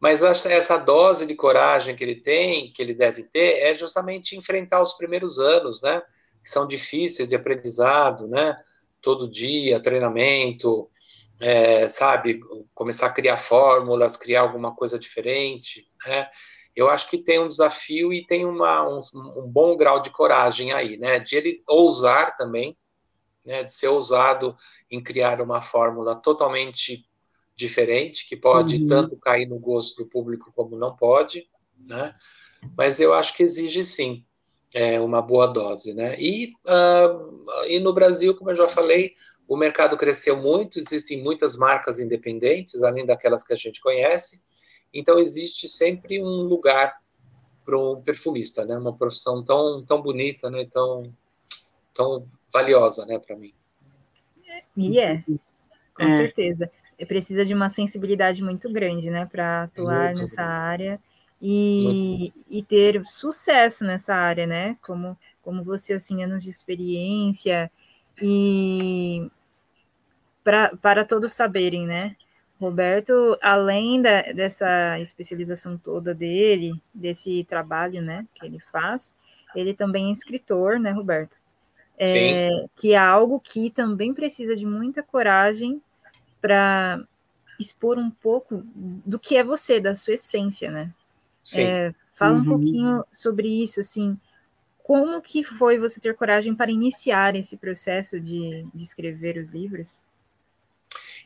[0.00, 4.80] Mas essa dose de coragem que ele tem, que ele deve ter, é justamente enfrentar
[4.80, 6.00] os primeiros anos, né?
[6.42, 8.56] Que são difíceis de aprendizado, né?
[9.02, 10.90] Todo dia, treinamento,
[11.38, 12.40] é, sabe?
[12.74, 16.30] Começar a criar fórmulas, criar alguma coisa diferente, né?
[16.74, 19.00] Eu acho que tem um desafio e tem uma, um,
[19.44, 21.18] um bom grau de coragem aí, né?
[21.18, 22.74] De ele ousar também,
[23.50, 24.56] né, de ser ousado
[24.88, 27.04] em criar uma fórmula totalmente
[27.56, 28.86] diferente, que pode uhum.
[28.86, 32.14] tanto cair no gosto do público como não pode, né?
[32.76, 34.24] Mas eu acho que exige sim
[34.72, 36.14] é, uma boa dose, né?
[36.16, 39.14] E, uh, e no Brasil, como eu já falei,
[39.48, 44.42] o mercado cresceu muito, existem muitas marcas independentes, além daquelas que a gente conhece,
[44.94, 46.94] então existe sempre um lugar
[47.64, 48.78] para um perfumista, né?
[48.78, 50.68] Uma profissão tão, tão bonita, né?
[50.70, 51.12] Tão,
[51.94, 53.52] tão valiosa, né, para mim.
[54.76, 55.20] E é,
[55.94, 56.10] com é.
[56.16, 56.70] certeza.
[57.08, 60.52] Precisa de uma sensibilidade muito grande, né, para atuar muito nessa grande.
[60.52, 61.00] área
[61.40, 67.70] e, e ter sucesso nessa área, né, como, como você, assim, anos de experiência
[68.20, 69.30] e
[70.44, 72.16] pra, para todos saberem, né,
[72.60, 79.14] Roberto, além da, dessa especialização toda dele, desse trabalho, né, que ele faz,
[79.54, 81.39] ele também é escritor, né, Roberto?
[82.02, 85.82] É, que é algo que também precisa de muita coragem
[86.40, 87.04] para
[87.58, 90.90] expor um pouco do que é você, da sua essência, né?
[91.56, 92.40] É, fala uhum.
[92.40, 94.18] um pouquinho sobre isso, assim,
[94.82, 100.02] como que foi você ter coragem para iniciar esse processo de, de escrever os livros?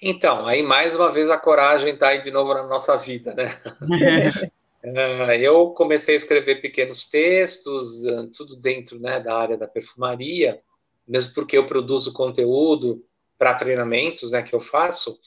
[0.02, 3.44] Então, aí mais uma vez a coragem está aí de novo na nossa vida, né?
[4.86, 10.62] É, eu comecei a escrever pequenos textos, eh, tudo dentro né, da área da perfumaria,
[11.08, 13.02] mesmo porque eu produzo conteúdo
[13.38, 15.18] para treinamentos né, que eu faço.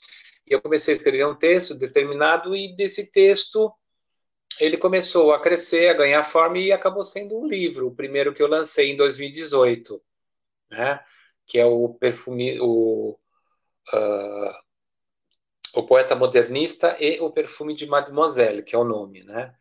[0.45, 3.73] E eu comecei a escrever um texto determinado, e desse texto
[4.59, 8.43] ele começou a crescer, a ganhar forma e acabou sendo um livro, o primeiro que
[8.43, 10.01] eu lancei em 2018,
[10.69, 11.03] né?
[11.47, 13.17] que é o perfume, o,
[13.93, 14.66] uh,
[15.77, 19.53] o poeta modernista e o perfume de Mademoiselle, que é o nome, né?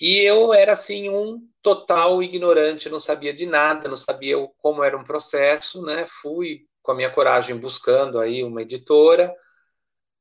[0.00, 4.96] E eu era assim um total ignorante, não sabia de nada, não sabia como era
[4.96, 6.04] um processo, né?
[6.06, 9.34] Fui com a minha coragem buscando aí uma editora,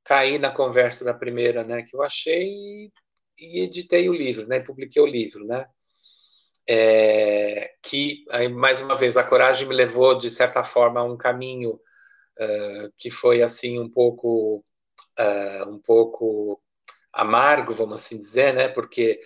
[0.04, 2.92] caí na conversa da primeira, né, que eu achei
[3.38, 4.60] e, editei o livro, né?
[4.60, 5.66] Publiquei o livro, né?
[6.68, 11.18] É, que aí, mais uma vez a coragem me levou de certa forma a um
[11.18, 14.64] caminho uh, que foi assim um pouco
[15.20, 16.60] uh, um pouco
[17.12, 18.68] amargo, vamos assim dizer, né?
[18.68, 19.20] Porque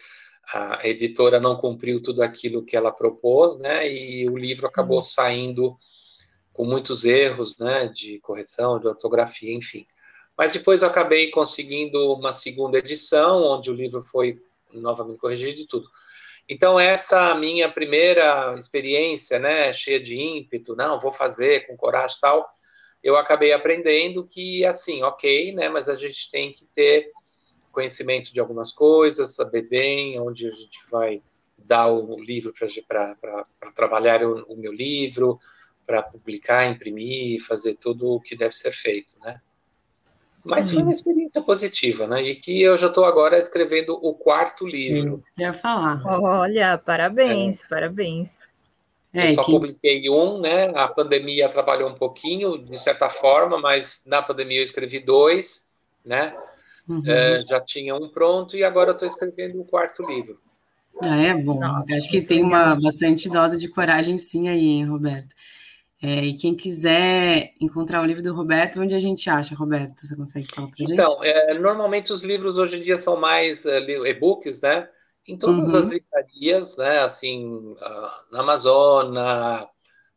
[0.52, 3.90] a editora não cumpriu tudo aquilo que ela propôs, né?
[3.90, 5.78] E o livro acabou saindo
[6.52, 7.88] com muitos erros, né?
[7.88, 9.86] De correção, de ortografia, enfim.
[10.38, 14.42] Mas depois eu acabei conseguindo uma segunda edição, onde o livro foi
[14.74, 15.88] novamente corrigido e tudo.
[16.50, 22.20] Então, essa minha primeira experiência, né, cheia de ímpeto, não, vou fazer com coragem e
[22.20, 22.50] tal,
[23.04, 27.12] eu acabei aprendendo que, assim, ok, né, mas a gente tem que ter
[27.72, 31.22] conhecimento de algumas coisas, saber bem onde a gente vai
[31.58, 32.54] dar o livro
[32.88, 33.16] para
[33.76, 35.40] trabalhar o, o, meu livro,
[35.86, 39.42] para publicar, imprimir, fazer tudo o que deve ser feito, né?
[40.46, 40.76] Mas Sim.
[40.76, 42.22] foi uma experiência positiva, né?
[42.22, 45.16] E que eu já estou agora escrevendo o quarto livro.
[45.16, 46.02] Isso, ia falar.
[46.06, 47.68] Olha, parabéns, é.
[47.68, 48.42] parabéns.
[49.14, 49.52] É, eu só que...
[49.52, 50.72] publiquei um, né?
[50.76, 55.70] A pandemia trabalhou um pouquinho, de certa forma, mas na pandemia eu escrevi dois,
[56.04, 56.36] né?
[56.88, 57.04] Uhum.
[57.06, 60.40] É, já tinha um pronto e agora eu estou escrevendo o quarto livro.
[61.02, 61.60] Ah, é bom.
[61.60, 65.34] Nossa, Acho que tem uma bastante dose de coragem sim aí, hein, Roberto.
[66.02, 70.02] É, e quem quiser encontrar o livro do Roberto, onde a gente acha, Roberto?
[70.02, 70.92] Você consegue falar para gente?
[70.92, 74.90] Então, é, normalmente os livros hoje em dia são mais uh, e-books, né?
[75.28, 75.80] Em todas uhum.
[75.80, 77.00] as livrarias, né?
[77.00, 79.68] Assim, uh, na Amazônia,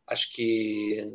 [0.05, 1.05] acho que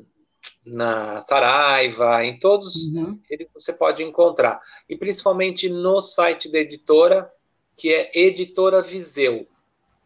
[0.67, 3.21] na Saraiva, em todos uhum.
[3.29, 4.59] eles você pode encontrar.
[4.89, 7.31] E principalmente no site da editora,
[7.77, 9.47] que é Editora Viseu.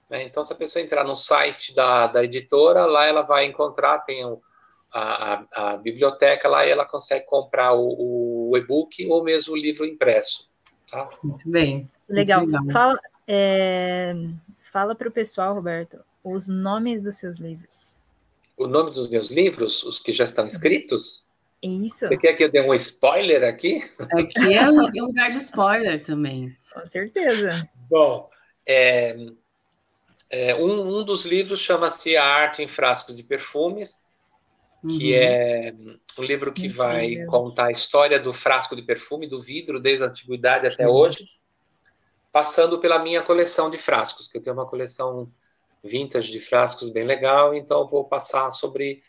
[0.08, 0.22] Né?
[0.22, 4.24] Então, se a pessoa entrar no site da, da editora, lá ela vai encontrar, tem
[4.24, 4.40] o,
[4.92, 9.58] a, a, a, biblioteca lá e ela consegue comprar o, o e-book ou mesmo o
[9.58, 10.50] livro impresso.
[10.90, 11.08] Tá?
[11.22, 11.90] Muito bem.
[12.08, 12.46] Legal.
[12.46, 12.72] Muito legal.
[12.72, 14.14] Fala, é,
[14.72, 17.96] fala para o pessoal, Roberto, os nomes dos seus livros.
[18.56, 21.26] O nome dos meus livros, os que já estão escritos?
[21.62, 22.06] Isso.
[22.06, 23.82] Você quer que eu dê um spoiler aqui?
[24.12, 26.56] Aqui é um lugar de spoiler também.
[26.72, 27.68] Com certeza.
[27.90, 28.30] Bom,
[28.66, 29.16] é,
[30.30, 34.06] é, um, um dos livros chama-se A Arte em Frascos de Perfumes,
[34.88, 35.18] que uhum.
[35.18, 35.74] é
[36.18, 40.08] um livro que vai contar a história do frasco de perfume, do vidro, desde a
[40.08, 41.24] antiguidade até hoje,
[42.36, 45.32] passando pela minha coleção de frascos, que eu tenho uma coleção
[45.82, 49.02] vintage de frascos bem legal, então vou passar sobre,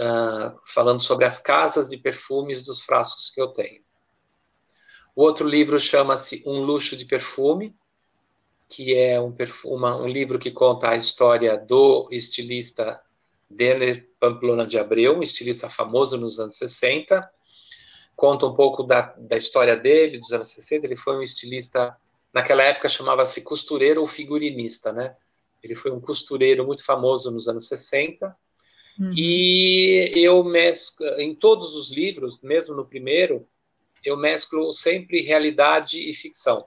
[0.00, 3.80] uh, falando sobre as casas de perfumes dos frascos que eu tenho.
[5.14, 7.72] O outro livro chama-se Um Luxo de Perfume,
[8.68, 9.32] que é um,
[9.64, 13.00] um livro que conta a história do estilista
[13.48, 17.30] Denner Pamplona de Abreu, um estilista famoso nos anos 60.
[18.16, 20.84] Conta um pouco da, da história dele, dos anos 60.
[20.84, 21.96] Ele foi um estilista,
[22.32, 25.16] naquela época chamava-se costureiro ou figurinista, né?
[25.62, 28.36] Ele foi um costureiro muito famoso nos anos 60.
[28.98, 29.10] Uhum.
[29.16, 33.46] E eu mesclo, em todos os livros, mesmo no primeiro,
[34.04, 36.66] eu mesclo sempre realidade e ficção.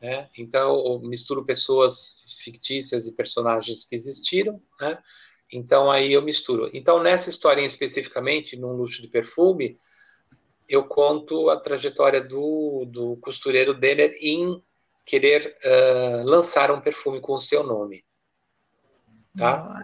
[0.00, 0.28] Né?
[0.36, 4.98] Então, eu misturo pessoas fictícias e personagens que existiram, né?
[5.52, 6.68] Então aí eu misturo.
[6.72, 9.76] Então nessa história especificamente, num luxo de perfume,
[10.68, 14.62] eu conto a trajetória do, do costureiro Denner em
[15.06, 18.04] querer uh, lançar um perfume com o seu nome.
[19.36, 19.82] Tá?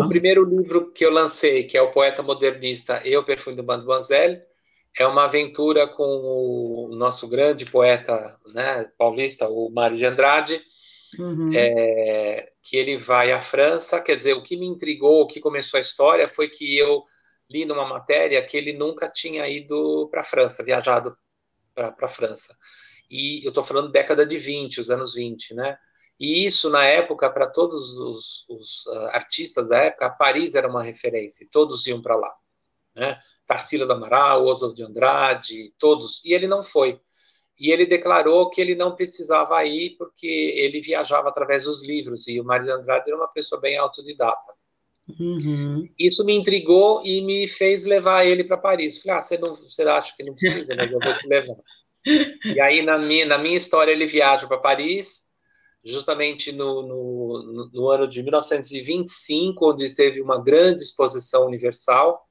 [0.00, 3.64] O primeiro livro que eu lancei, que é o Poeta Modernista e o Perfume do
[3.64, 4.42] Mademoiselle,
[4.98, 8.12] é uma aventura com o nosso grande poeta
[8.52, 10.60] né, paulista, o Mário de Andrade,
[11.18, 11.50] uhum.
[11.54, 14.00] é, que ele vai à França.
[14.00, 17.02] Quer dizer, o que me intrigou, o que começou a história, foi que eu
[17.50, 21.16] li numa matéria que ele nunca tinha ido para a França, viajado
[21.74, 22.54] para a França.
[23.10, 25.76] E eu estou falando década de 20, os anos 20, né?
[26.18, 30.82] E isso, na época, para todos os, os uh, artistas da época, Paris era uma
[30.82, 32.32] referência, todos iam para lá.
[32.94, 33.18] Né?
[33.44, 36.24] Tarsila do Amaral, Oswald de Andrade, todos.
[36.24, 37.00] E ele não foi
[37.58, 42.40] e ele declarou que ele não precisava ir porque ele viajava através dos livros e
[42.40, 44.52] o Mário Andrade era uma pessoa bem autodidata.
[45.20, 45.88] Uhum.
[45.98, 49.02] Isso me intrigou e me fez levar ele para Paris.
[49.02, 51.54] Falei, ah, você, não, você acha que não precisa, mas eu vou te levar.
[52.44, 55.24] E aí, na minha, na minha história, ele viaja para Paris,
[55.84, 62.26] justamente no, no, no, ano de 1925, onde teve uma grande exposição universal,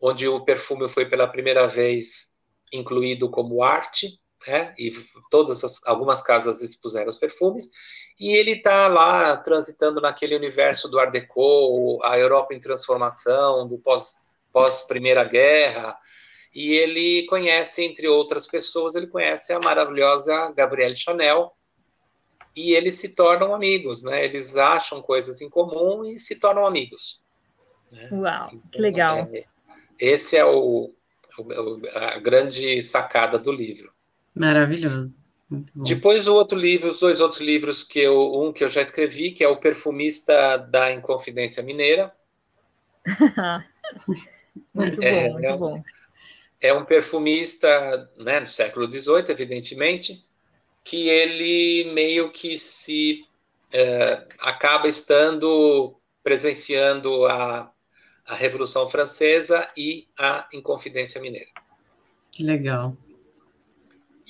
[0.00, 2.38] onde o perfume foi pela primeira vez
[2.72, 4.74] incluído como arte né?
[4.78, 4.90] E
[5.30, 7.70] todas as, algumas casas expuseram os perfumes.
[8.20, 13.78] E ele está lá transitando naquele universo do Art Deco, a Europa em transformação, do
[13.78, 14.14] pós,
[14.52, 15.96] pós Primeira Guerra.
[16.54, 21.52] E ele conhece, entre outras pessoas, ele conhece a maravilhosa Gabrielle Chanel.
[22.56, 24.24] E eles se tornam amigos, né?
[24.24, 27.22] Eles acham coisas em comum e se tornam amigos.
[27.92, 28.08] Né?
[28.10, 29.28] Uau, então, que legal.
[29.32, 29.44] É,
[29.98, 30.92] esse é o,
[31.38, 33.92] o, a grande sacada do livro.
[34.34, 35.22] Maravilhoso.
[35.74, 39.30] Depois o outro livro, os dois outros livros que eu, um que eu já escrevi,
[39.30, 42.12] que é o perfumista da Inconfidência Mineira.
[44.74, 45.82] muito é, bom, muito é, bom.
[46.60, 50.24] É um perfumista, né, do século XVIII, evidentemente,
[50.82, 53.24] que ele meio que se
[53.72, 57.70] é, acaba estando presenciando a,
[58.26, 61.50] a Revolução Francesa e a Inconfidência Mineira.
[62.30, 62.96] Que legal.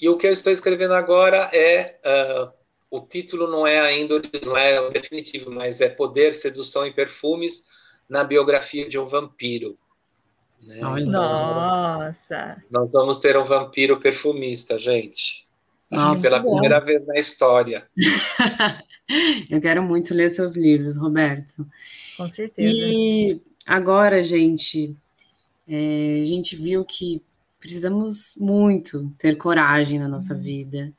[0.01, 2.53] E o que eu estou escrevendo agora é uh,
[2.91, 7.66] o título não é ainda não é definitivo, mas é Poder, Sedução e Perfumes
[8.09, 9.79] na biografia de um vampiro.
[10.62, 10.80] Né?
[10.80, 12.62] Nossa!
[12.70, 15.48] Nós vamos ter um vampiro perfumista, gente.
[15.90, 16.52] Acho que pela bom.
[16.52, 17.88] primeira vez na história.
[19.48, 21.66] Eu quero muito ler seus livros, Roberto.
[22.16, 22.68] Com certeza.
[22.70, 24.94] E agora, gente,
[25.66, 27.22] é, a gente viu que
[27.59, 30.42] precisamos muito ter coragem na nossa uhum.
[30.42, 30.92] vida.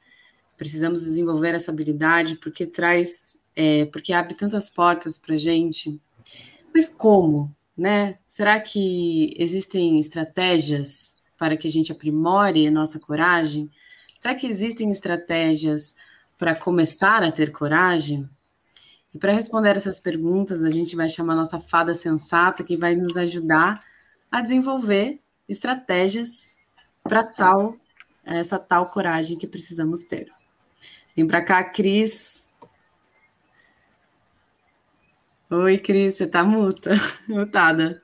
[0.58, 6.02] Precisamos desenvolver essa habilidade porque traz, é, porque abre tantas portas para gente.
[6.74, 8.18] Mas como, né?
[8.28, 13.72] Será que existem estratégias para que a gente aprimore a nossa coragem?
[14.20, 15.96] Será que existem estratégias
[16.38, 18.30] para começar a ter coragem?
[19.14, 23.16] E para responder essas perguntas, a gente vai chamar nossa fada sensata que vai nos
[23.16, 23.82] ajudar
[24.30, 26.58] a desenvolver estratégias
[27.02, 27.74] para tal
[28.26, 30.32] essa tal coragem que precisamos ter.
[31.16, 32.49] Vem para cá, Cris.
[35.52, 36.92] Oi, Cris, você está muta,
[37.28, 38.04] mutada.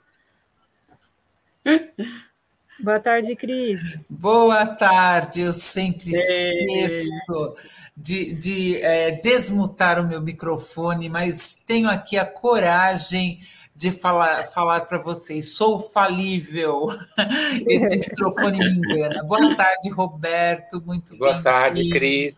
[2.80, 4.04] Boa tarde, Cris.
[4.10, 7.54] Boa tarde, eu sempre esqueço
[7.96, 13.40] de, de é, desmutar o meu microfone, mas tenho aqui a coragem
[13.76, 15.54] de falar, falar para vocês.
[15.54, 16.88] Sou falível.
[17.68, 19.22] Esse microfone me engana.
[19.24, 20.82] Boa tarde, Roberto.
[20.86, 22.34] Muito Boa tarde, Cris.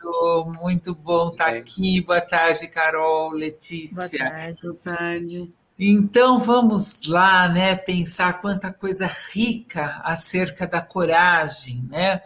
[0.59, 2.01] Muito bom estar aqui.
[2.01, 4.17] Boa tarde, Carol, Letícia.
[4.17, 4.61] Boa tarde.
[4.63, 5.53] Boa tarde.
[5.79, 12.19] Então vamos lá, né, pensar quanta coisa rica acerca da coragem, né?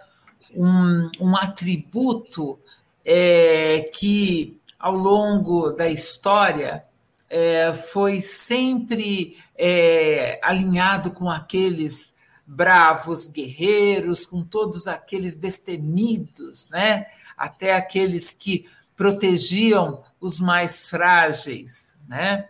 [0.55, 2.57] Um, um atributo
[3.03, 6.85] é, que ao longo da história
[7.31, 12.13] é, foi sempre é, alinhado com aqueles
[12.45, 17.05] bravos guerreiros, com todos aqueles destemidos, né?
[17.37, 18.67] até aqueles que
[18.97, 21.95] protegiam os mais frágeis.
[22.05, 22.49] Né?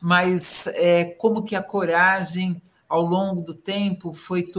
[0.00, 4.50] Mas é, como que a coragem, ao longo do tempo, foi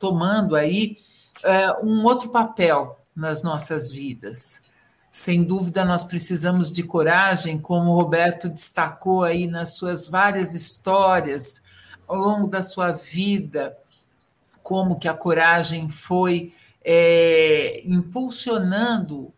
[0.00, 0.98] tomando aí
[1.44, 4.60] é, um outro papel nas nossas vidas.
[5.14, 11.60] Sem dúvida, nós precisamos de coragem, como o Roberto destacou aí nas suas várias histórias
[12.08, 13.76] ao longo da sua vida,
[14.62, 19.30] como que a coragem foi é, impulsionando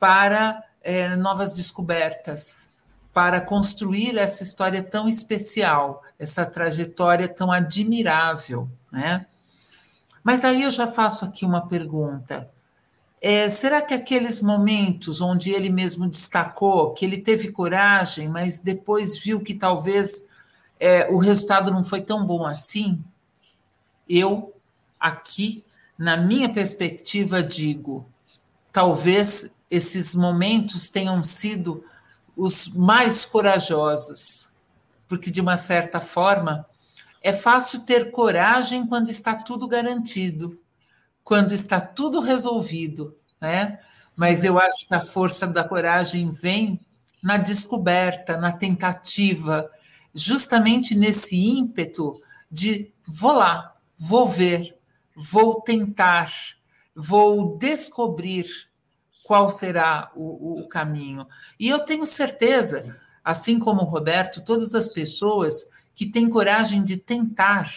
[0.00, 2.68] para é, novas descobertas,
[3.12, 9.26] para construir essa história tão especial, essa trajetória tão admirável, né?
[10.24, 12.50] Mas aí eu já faço aqui uma pergunta.
[13.26, 19.16] É, será que aqueles momentos onde ele mesmo destacou que ele teve coragem, mas depois
[19.16, 20.22] viu que talvez
[20.78, 23.02] é, o resultado não foi tão bom assim?
[24.06, 24.52] Eu,
[25.00, 25.64] aqui,
[25.96, 28.04] na minha perspectiva, digo:
[28.70, 31.82] talvez esses momentos tenham sido
[32.36, 34.50] os mais corajosos,
[35.08, 36.66] porque, de uma certa forma,
[37.22, 40.62] é fácil ter coragem quando está tudo garantido
[41.24, 43.80] quando está tudo resolvido, né?
[44.14, 46.78] Mas eu acho que a força da coragem vem
[47.22, 49.68] na descoberta, na tentativa,
[50.14, 52.20] justamente nesse ímpeto
[52.50, 54.76] de vou lá, vou ver,
[55.16, 56.30] vou tentar,
[56.94, 58.46] vou descobrir
[59.24, 61.26] qual será o, o caminho.
[61.58, 66.98] E eu tenho certeza, assim como o Roberto, todas as pessoas que têm coragem de
[66.98, 67.70] tentar,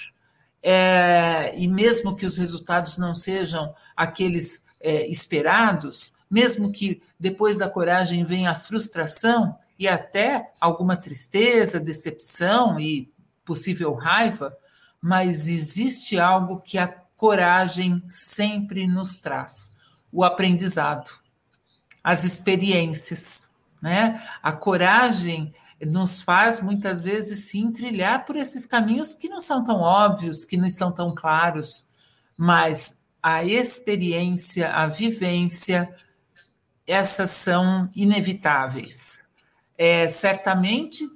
[0.70, 7.70] é, e mesmo que os resultados não sejam aqueles é, esperados, mesmo que depois da
[7.70, 13.10] coragem venha a frustração e até alguma tristeza, decepção e
[13.46, 14.58] possível raiva,
[15.02, 19.70] mas existe algo que a coragem sempre nos traz:
[20.12, 21.12] o aprendizado,
[22.04, 23.50] as experiências.
[23.82, 24.22] Né?
[24.44, 25.54] A coragem
[25.86, 30.58] nos faz muitas vezes sim trilhar por esses caminhos que não são tão óbvios, que
[30.58, 31.88] não estão tão claros,
[32.38, 35.94] mas a experiência, a vivência,
[36.86, 39.26] essas são inevitáveis.
[39.78, 41.08] É, certamente,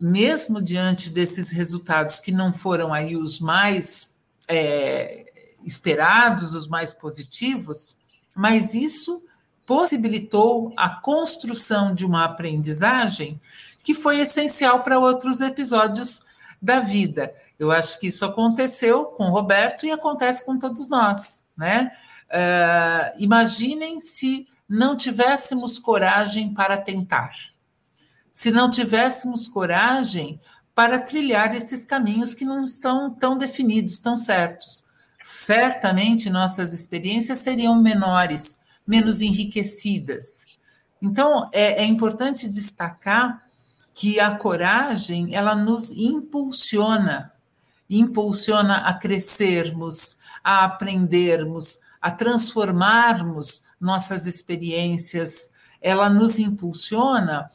[0.00, 4.12] mesmo diante desses resultados que não foram aí os mais
[4.48, 5.26] é,
[5.64, 7.94] esperados, os mais positivos,
[8.34, 9.22] mas isso
[9.66, 13.40] possibilitou a construção de uma aprendizagem
[13.82, 16.22] que foi essencial para outros episódios
[16.60, 17.34] da vida.
[17.58, 21.92] Eu acho que isso aconteceu com o Roberto e acontece com todos nós, né?
[22.30, 27.32] Uh, imaginem se não tivéssemos coragem para tentar,
[28.30, 30.40] se não tivéssemos coragem
[30.74, 34.84] para trilhar esses caminhos que não estão tão definidos, tão certos.
[35.22, 38.56] Certamente nossas experiências seriam menores,
[38.86, 40.46] menos enriquecidas.
[41.02, 43.42] Então, é, é importante destacar
[43.94, 47.32] que a coragem ela nos impulsiona
[47.90, 55.50] impulsiona a crescermos, a aprendermos, a transformarmos nossas experiências,
[55.82, 57.50] ela nos impulsiona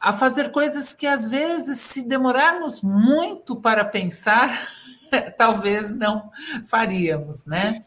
[0.00, 4.48] a fazer coisas que às vezes, se demorarmos muito para pensar,
[5.36, 6.30] talvez não
[6.66, 7.84] faríamos, né?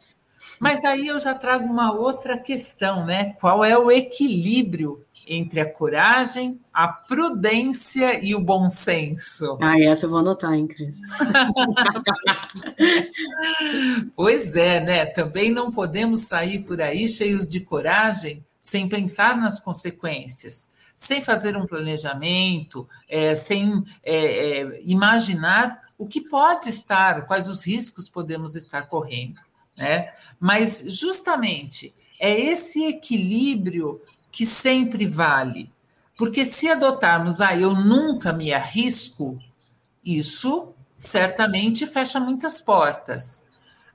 [0.60, 3.34] Mas aí eu já trago uma outra questão, né?
[3.40, 9.58] Qual é o equilíbrio entre a coragem, a prudência e o bom senso?
[9.62, 11.00] Ah, essa eu vou anotar, hein, Cris?
[14.16, 15.06] pois é, né?
[15.06, 20.70] Também não podemos sair por aí cheios de coragem sem pensar nas consequências
[21.02, 27.66] sem fazer um planejamento, é, sem é, é, imaginar o que pode estar, quais os
[27.66, 29.42] riscos podemos estar correndo.
[29.76, 30.10] Né?
[30.40, 34.00] Mas, justamente, é esse equilíbrio
[34.32, 35.72] que sempre vale.
[36.18, 39.40] Porque se adotarmos, ah, eu nunca me arrisco,
[40.04, 43.42] isso certamente fecha muitas portas.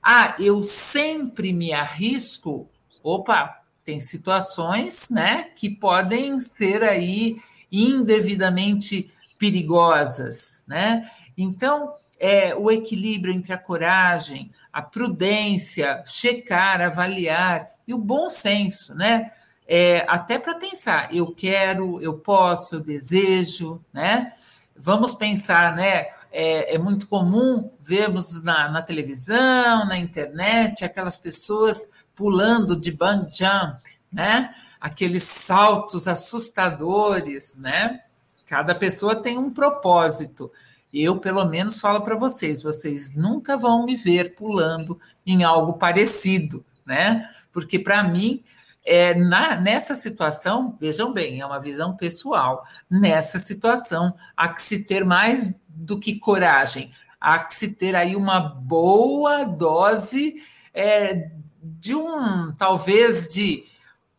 [0.03, 2.69] Ah, eu sempre me arrisco,
[3.03, 9.09] opa, tem situações, né, que podem ser aí indevidamente
[9.39, 11.09] perigosas, né?
[11.37, 18.95] Então, é, o equilíbrio entre a coragem, a prudência, checar, avaliar e o bom senso,
[18.95, 19.31] né?
[19.67, 24.31] É, até para pensar, eu quero, eu posso, eu desejo, né?
[24.75, 26.05] Vamos pensar, né?
[26.31, 33.25] É, é muito comum vermos na, na televisão, na internet, aquelas pessoas pulando de bang
[33.29, 34.53] jump, né?
[34.79, 38.01] Aqueles saltos assustadores, né?
[38.45, 40.49] Cada pessoa tem um propósito.
[40.93, 46.63] Eu, pelo menos, falo para vocês: vocês nunca vão me ver pulando em algo parecido,
[46.85, 47.29] né?
[47.51, 48.41] Porque, para mim,
[48.87, 52.65] é, na, nessa situação, vejam bem, é uma visão pessoal.
[52.89, 58.15] Nessa situação, há que se ter mais do que coragem, há que se ter aí
[58.15, 60.35] uma boa dose
[60.73, 61.29] é,
[61.61, 63.65] de um, talvez, de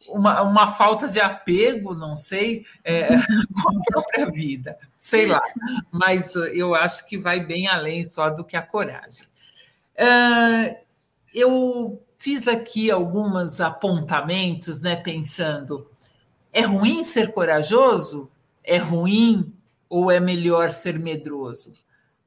[0.06, 3.08] uma, uma falta de apego, não sei, é,
[3.62, 5.42] com a própria vida, sei lá.
[5.90, 9.26] Mas eu acho que vai bem além só do que a coragem.
[9.96, 10.76] Uh,
[11.32, 15.90] eu fiz aqui alguns apontamentos, né, pensando:
[16.52, 18.30] é ruim ser corajoso?
[18.62, 19.50] É ruim
[19.88, 21.72] ou é melhor ser medroso?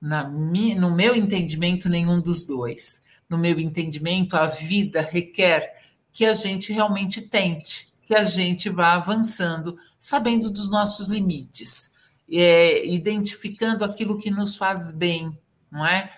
[0.01, 5.81] Na, no meu entendimento, nenhum dos dois no meu entendimento, a vida requer
[6.11, 11.91] que a gente realmente tente, que a gente vá avançando, sabendo dos nossos limites,
[12.29, 15.31] é, identificando aquilo que nos faz bem,
[15.71, 16.11] não é?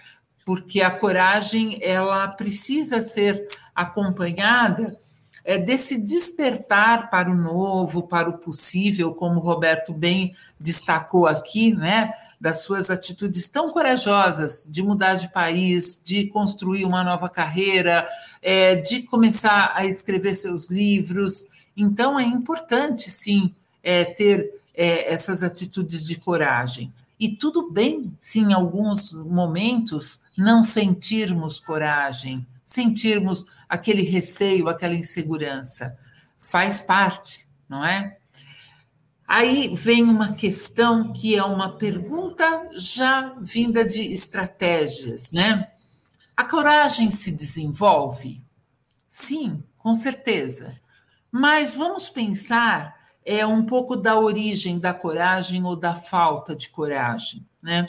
[0.43, 4.97] Porque a coragem ela precisa ser acompanhada
[5.45, 11.73] é, desse despertar para o novo, para o possível, como o Roberto bem destacou aqui,
[11.73, 12.13] né?
[12.43, 18.05] das suas atitudes tão corajosas de mudar de país, de construir uma nova carreira,
[18.41, 21.47] é, de começar a escrever seus livros.
[21.75, 26.91] Então, é importante, sim, é, ter é, essas atitudes de coragem.
[27.17, 35.97] E tudo bem, se em alguns momentos não sentirmos coragem, sentirmos aquele receio, aquela insegurança.
[36.39, 38.17] Faz parte, não é?
[39.27, 45.69] Aí vem uma questão que é uma pergunta já vinda de estratégias, né?
[46.35, 48.43] A coragem se desenvolve?
[49.07, 50.79] Sim, com certeza.
[51.31, 57.45] Mas vamos pensar é um pouco da origem da coragem ou da falta de coragem,
[57.61, 57.85] né?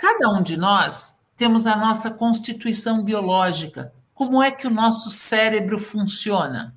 [0.00, 3.92] Cada um de nós temos a nossa constituição biológica.
[4.16, 6.74] Como é que o nosso cérebro funciona?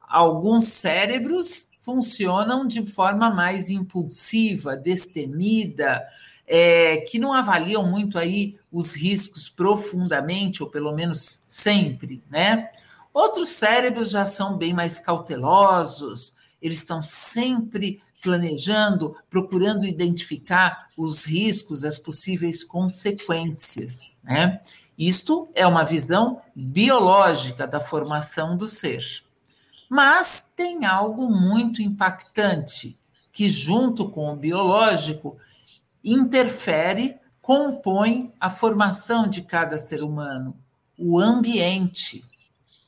[0.00, 6.06] Alguns cérebros funcionam de forma mais impulsiva, destemida,
[6.46, 12.70] é, que não avaliam muito aí os riscos profundamente, ou pelo menos sempre, né?
[13.12, 21.82] Outros cérebros já são bem mais cautelosos, eles estão sempre planejando, procurando identificar os riscos,
[21.82, 24.60] as possíveis consequências, né?
[24.98, 29.02] Isto é uma visão biológica da formação do ser.
[29.88, 32.98] Mas tem algo muito impactante
[33.32, 35.36] que, junto com o biológico,
[36.02, 40.56] interfere, compõe a formação de cada ser humano,
[40.98, 42.24] o ambiente.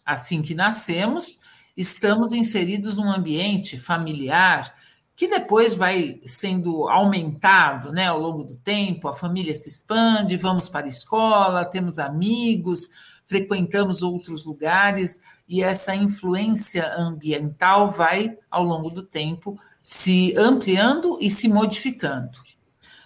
[0.04, 1.38] Assim que nascemos,
[1.76, 4.77] estamos inseridos num ambiente familiar
[5.18, 10.68] que depois vai sendo aumentado né, ao longo do tempo, a família se expande, vamos
[10.68, 12.88] para a escola, temos amigos,
[13.26, 21.28] frequentamos outros lugares, e essa influência ambiental vai, ao longo do tempo, se ampliando e
[21.32, 22.38] se modificando.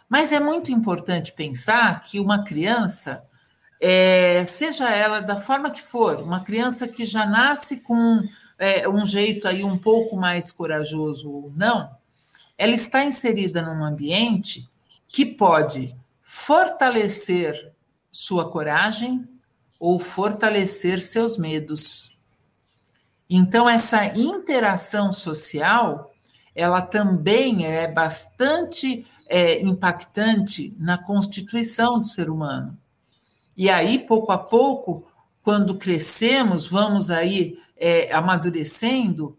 [0.06, 3.24] Mas é muito importante pensar que uma criança,
[3.80, 8.20] é, seja ela da forma que for, uma criança que já nasce com
[8.58, 12.01] é, um jeito aí um pouco mais corajoso ou não,
[12.62, 14.70] ela está inserida num ambiente
[15.08, 17.72] que pode fortalecer
[18.08, 19.28] sua coragem
[19.80, 22.16] ou fortalecer seus medos.
[23.28, 26.14] Então, essa interação social,
[26.54, 32.78] ela também é bastante é, impactante na constituição do ser humano.
[33.56, 35.04] E aí, pouco a pouco,
[35.42, 39.36] quando crescemos, vamos aí é, amadurecendo,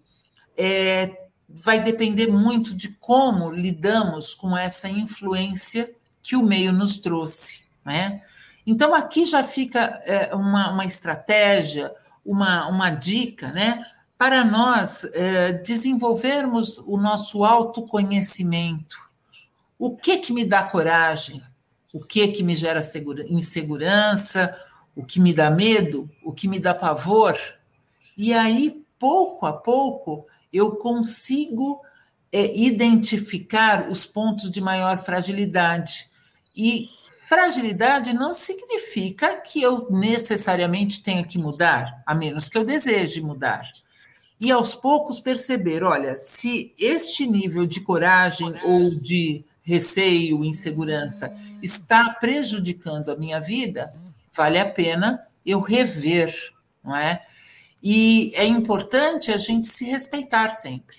[0.57, 1.22] é,
[1.53, 5.91] vai depender muito de como lidamos com essa influência
[6.21, 8.21] que o meio nos trouxe, né?
[8.65, 11.93] Então, aqui já fica é, uma, uma estratégia,
[12.25, 13.83] uma, uma dica, né?
[14.17, 18.95] Para nós é, desenvolvermos o nosso autoconhecimento.
[19.77, 21.43] O que que me dá coragem?
[21.93, 22.79] O que que me gera
[23.27, 24.57] insegurança?
[24.95, 26.09] O que me dá medo?
[26.23, 27.35] O que me dá pavor?
[28.15, 31.81] E aí, pouco a pouco, eu consigo
[32.31, 36.07] é, identificar os pontos de maior fragilidade.
[36.55, 36.85] E
[37.27, 43.63] fragilidade não significa que eu necessariamente tenha que mudar, a menos que eu deseje mudar.
[44.39, 52.09] E aos poucos perceber, olha, se este nível de coragem ou de receio, insegurança está
[52.09, 53.89] prejudicando a minha vida,
[54.35, 56.33] vale a pena eu rever,
[56.83, 57.25] não é?
[57.83, 60.95] E é importante a gente se respeitar sempre.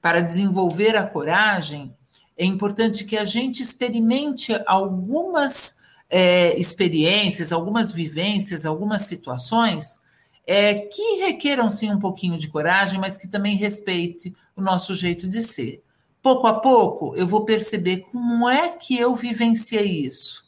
[0.00, 1.92] Para desenvolver a coragem,
[2.36, 5.76] é importante que a gente experimente algumas
[6.08, 9.98] é, experiências, algumas vivências, algumas situações
[10.46, 15.28] é, que requeram sim um pouquinho de coragem, mas que também respeite o nosso jeito
[15.28, 15.82] de ser.
[16.20, 20.44] Pouco a pouco eu vou perceber como é que eu vivenciei isso,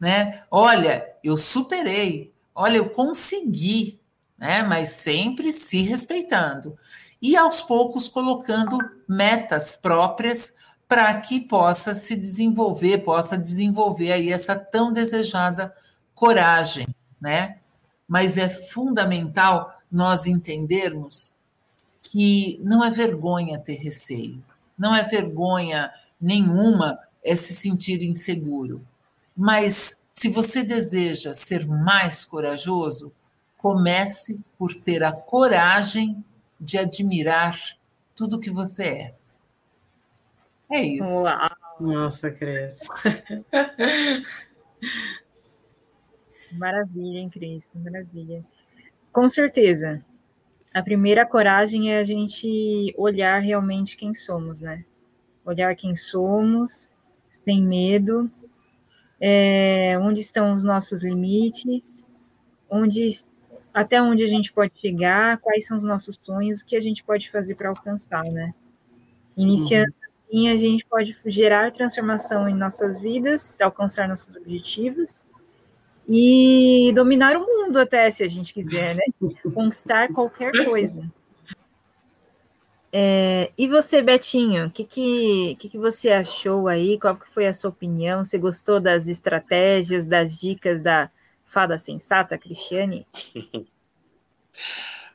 [0.00, 0.42] né?
[0.50, 3.97] Olha, eu superei, olha, eu consegui,
[4.38, 4.62] né?
[4.62, 6.78] Mas sempre se respeitando.
[7.20, 8.78] E aos poucos colocando
[9.08, 10.54] metas próprias
[10.86, 15.74] para que possa se desenvolver, possa desenvolver aí essa tão desejada
[16.14, 16.86] coragem,
[17.20, 17.58] né?
[18.06, 21.34] Mas é fundamental nós entendermos
[22.02, 24.42] que não é vergonha ter receio,
[24.78, 28.82] não é vergonha nenhuma é se sentir inseguro.
[29.36, 33.12] Mas se você deseja ser mais corajoso,
[33.58, 36.24] Comece por ter a coragem
[36.58, 37.58] de admirar
[38.16, 39.14] tudo que você é.
[40.70, 41.22] É isso.
[41.22, 41.48] Uau.
[41.80, 42.80] Nossa, Cris.
[46.52, 47.68] maravilha, hein, Cris?
[47.74, 48.44] Maravilha.
[49.12, 50.04] Com certeza.
[50.74, 54.84] A primeira coragem é a gente olhar realmente quem somos, né?
[55.44, 56.90] Olhar quem somos,
[57.30, 58.30] sem medo,
[59.20, 62.06] é, onde estão os nossos limites,
[62.68, 63.08] onde
[63.72, 67.04] até onde a gente pode chegar, quais são os nossos sonhos, o que a gente
[67.04, 68.54] pode fazer para alcançar, né?
[69.36, 70.26] Iniciando uhum.
[70.26, 75.26] assim, a gente pode gerar transformação em nossas vidas, alcançar nossos objetivos
[76.08, 79.02] e dominar o mundo até, se a gente quiser, né?
[79.54, 81.08] Conquistar qualquer coisa.
[82.90, 86.98] É, e você, Betinho, o que, que, que, que você achou aí?
[86.98, 88.24] Qual que foi a sua opinião?
[88.24, 91.10] Você gostou das estratégias, das dicas da
[91.48, 93.06] fada sensata, Cristiane?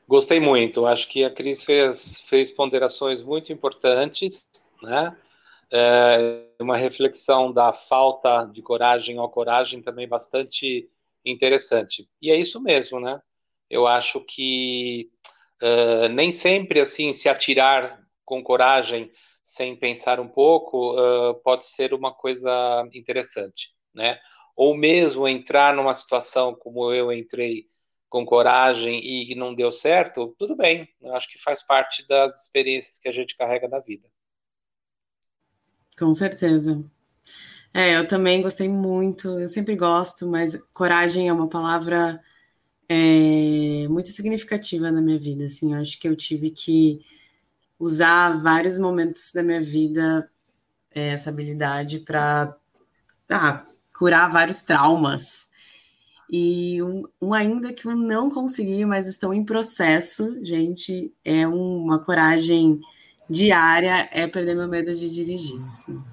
[0.08, 0.86] Gostei muito.
[0.86, 4.50] Acho que a Cris fez, fez ponderações muito importantes,
[4.82, 5.16] né?
[5.72, 10.90] É, uma reflexão da falta de coragem ou coragem também bastante
[11.26, 12.08] interessante.
[12.22, 13.20] E é isso mesmo, né?
[13.70, 15.10] Eu acho que
[15.62, 19.12] uh, nem sempre assim se atirar com coragem
[19.44, 24.20] sem pensar um pouco uh, pode ser uma coisa interessante, né?
[24.56, 27.68] Ou mesmo entrar numa situação como eu entrei
[28.10, 30.88] com coragem e não deu certo, tudo bem.
[31.02, 34.08] Eu acho que faz parte das experiências que a gente carrega da vida.
[35.98, 36.84] Com certeza.
[37.74, 42.22] É, eu também gostei muito, eu sempre gosto, mas coragem é uma palavra
[42.88, 45.46] é, muito significativa na minha vida.
[45.46, 47.04] Assim, acho que eu tive que
[47.80, 50.30] usar vários momentos da minha vida
[50.92, 52.56] é, essa habilidade para
[53.30, 53.66] ah,
[54.04, 55.48] curar vários traumas.
[56.30, 62.00] E um, um, ainda que eu não consegui, mas estou em processo, gente, é uma
[62.00, 62.82] coragem
[63.30, 65.58] diária, é perder meu medo de dirigir.
[65.70, 66.04] Assim.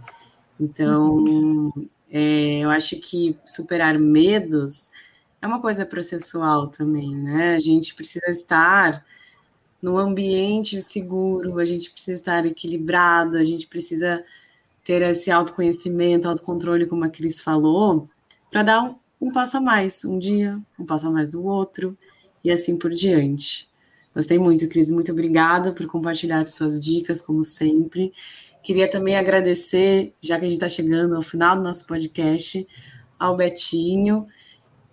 [0.60, 1.72] Então,
[2.08, 4.92] é, eu acho que superar medos
[5.42, 7.56] é uma coisa processual também, né?
[7.56, 9.04] A gente precisa estar
[9.82, 14.24] no ambiente seguro, a gente precisa estar equilibrado, a gente precisa
[14.90, 18.08] ter esse autoconhecimento, autocontrole, como a Cris falou,
[18.50, 21.96] para dar um, um passo a mais, um dia, um passo a mais do outro,
[22.42, 23.68] e assim por diante.
[24.12, 24.90] Gostei muito, Cris.
[24.90, 28.12] Muito obrigada por compartilhar suas dicas, como sempre.
[28.64, 32.66] Queria também agradecer, já que a gente está chegando ao final do nosso podcast,
[33.16, 34.26] ao Betinho,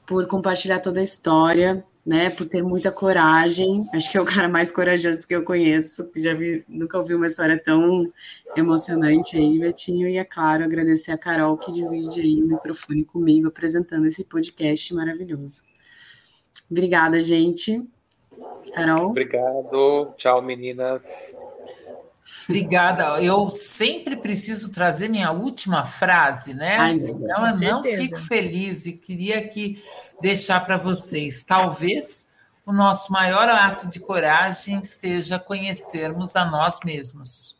[0.06, 2.30] por compartilhar toda a história, né?
[2.30, 3.86] Por ter muita coragem.
[3.94, 6.10] Acho que é o cara mais corajoso que eu conheço.
[6.16, 8.10] Já vi, nunca ouvi uma história tão
[8.56, 10.08] emocionante aí, Betinho.
[10.08, 14.94] E é claro, agradecer a Carol que divide aí o microfone comigo, apresentando esse podcast
[14.94, 15.64] maravilhoso.
[16.72, 17.86] Obrigada, gente.
[18.74, 19.08] Carol.
[19.08, 20.14] Obrigado.
[20.16, 21.38] Tchau, meninas.
[22.48, 23.22] Obrigada.
[23.22, 26.78] Eu sempre preciso trazer minha última frase, né?
[26.78, 29.84] Ai, Senão eu não fico feliz e queria aqui
[30.22, 31.44] deixar para vocês.
[31.44, 32.28] Talvez
[32.66, 37.56] o nosso maior ato de coragem seja conhecermos a nós mesmos.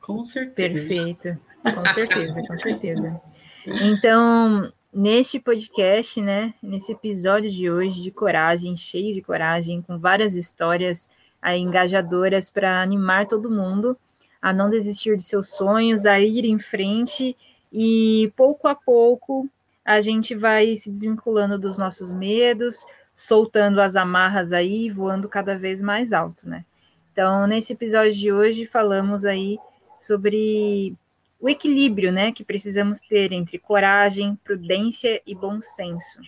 [0.00, 0.94] Com certeza.
[0.94, 1.38] Perfeito.
[1.62, 3.20] Com certeza, com certeza.
[3.66, 10.34] Então, neste podcast, né, nesse episódio de hoje de coragem, cheio de coragem, com várias
[10.34, 11.10] histórias
[11.42, 13.98] aí, engajadoras para animar todo mundo
[14.40, 17.36] a não desistir de seus sonhos, a ir em frente
[17.70, 19.46] e pouco a pouco
[19.84, 22.84] a gente vai se desvinculando dos nossos medos,
[23.16, 26.64] soltando as amarras aí, voando cada vez mais alto, né?
[27.12, 29.58] Então, nesse episódio de hoje falamos aí
[29.98, 30.94] sobre
[31.40, 36.20] o equilíbrio né, que precisamos ter entre coragem, prudência e bom senso.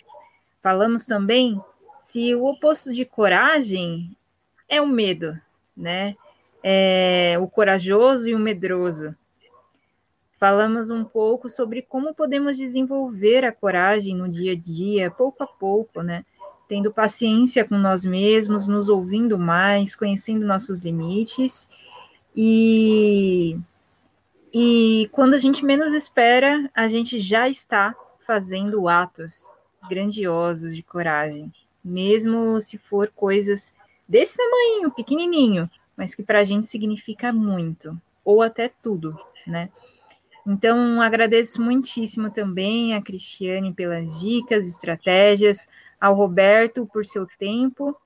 [0.62, 1.60] Falamos também
[1.98, 4.16] se o oposto de coragem
[4.68, 5.38] é o medo,
[5.76, 6.16] né?
[6.62, 9.14] É o corajoso e o medroso.
[10.42, 15.46] Falamos um pouco sobre como podemos desenvolver a coragem no dia a dia, pouco a
[15.46, 16.24] pouco, né?
[16.66, 21.70] Tendo paciência com nós mesmos, nos ouvindo mais, conhecendo nossos limites
[22.34, 23.56] e
[24.52, 27.94] e quando a gente menos espera, a gente já está
[28.26, 29.54] fazendo atos
[29.88, 31.52] grandiosos de coragem,
[31.84, 33.72] mesmo se for coisas
[34.08, 39.16] desse tamanho, pequenininho, mas que para a gente significa muito, ou até tudo,
[39.46, 39.70] né?
[40.46, 45.68] Então, agradeço muitíssimo também a Cristiane pelas dicas, estratégias,
[46.00, 47.96] ao Roberto por seu tempo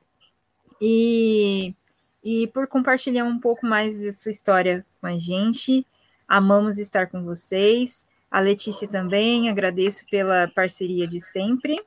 [0.80, 1.74] e,
[2.22, 5.86] e por compartilhar um pouco mais da sua história com a gente.
[6.28, 8.06] Amamos estar com vocês.
[8.30, 11.80] A Letícia também, agradeço pela parceria de sempre.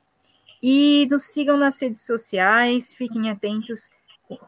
[0.62, 3.90] E nos sigam nas redes sociais, fiquem atentos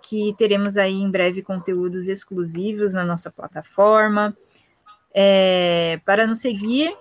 [0.03, 4.37] que teremos aí em breve conteúdos exclusivos na nossa plataforma.
[5.15, 6.97] É, para nos seguir,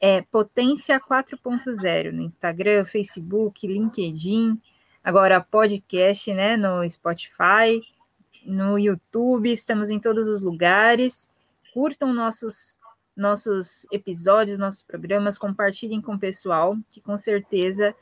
[0.00, 4.60] é Potência 4.0 no Instagram, Facebook, LinkedIn,
[5.02, 7.82] agora podcast, né, no Spotify,
[8.44, 11.30] no YouTube, estamos em todos os lugares
[11.72, 12.78] curtam nossos
[13.14, 17.94] nossos episódios, nossos programas, compartilhem com o pessoal, que com certeza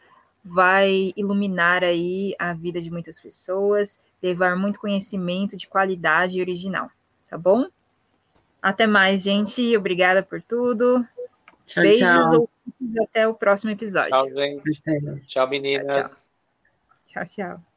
[0.44, 6.88] vai iluminar aí a vida de muitas pessoas, levar muito conhecimento de qualidade e original,
[7.28, 7.66] tá bom?
[8.62, 9.76] Até mais, gente.
[9.76, 11.06] Obrigada por tudo.
[11.66, 12.50] Tchau, Beijos tchau.
[13.02, 14.10] até o próximo episódio.
[14.10, 14.82] Tchau, gente.
[15.26, 16.34] Tchau, meninas.
[17.06, 17.24] tchau.
[17.24, 17.56] tchau.
[17.56, 17.69] tchau.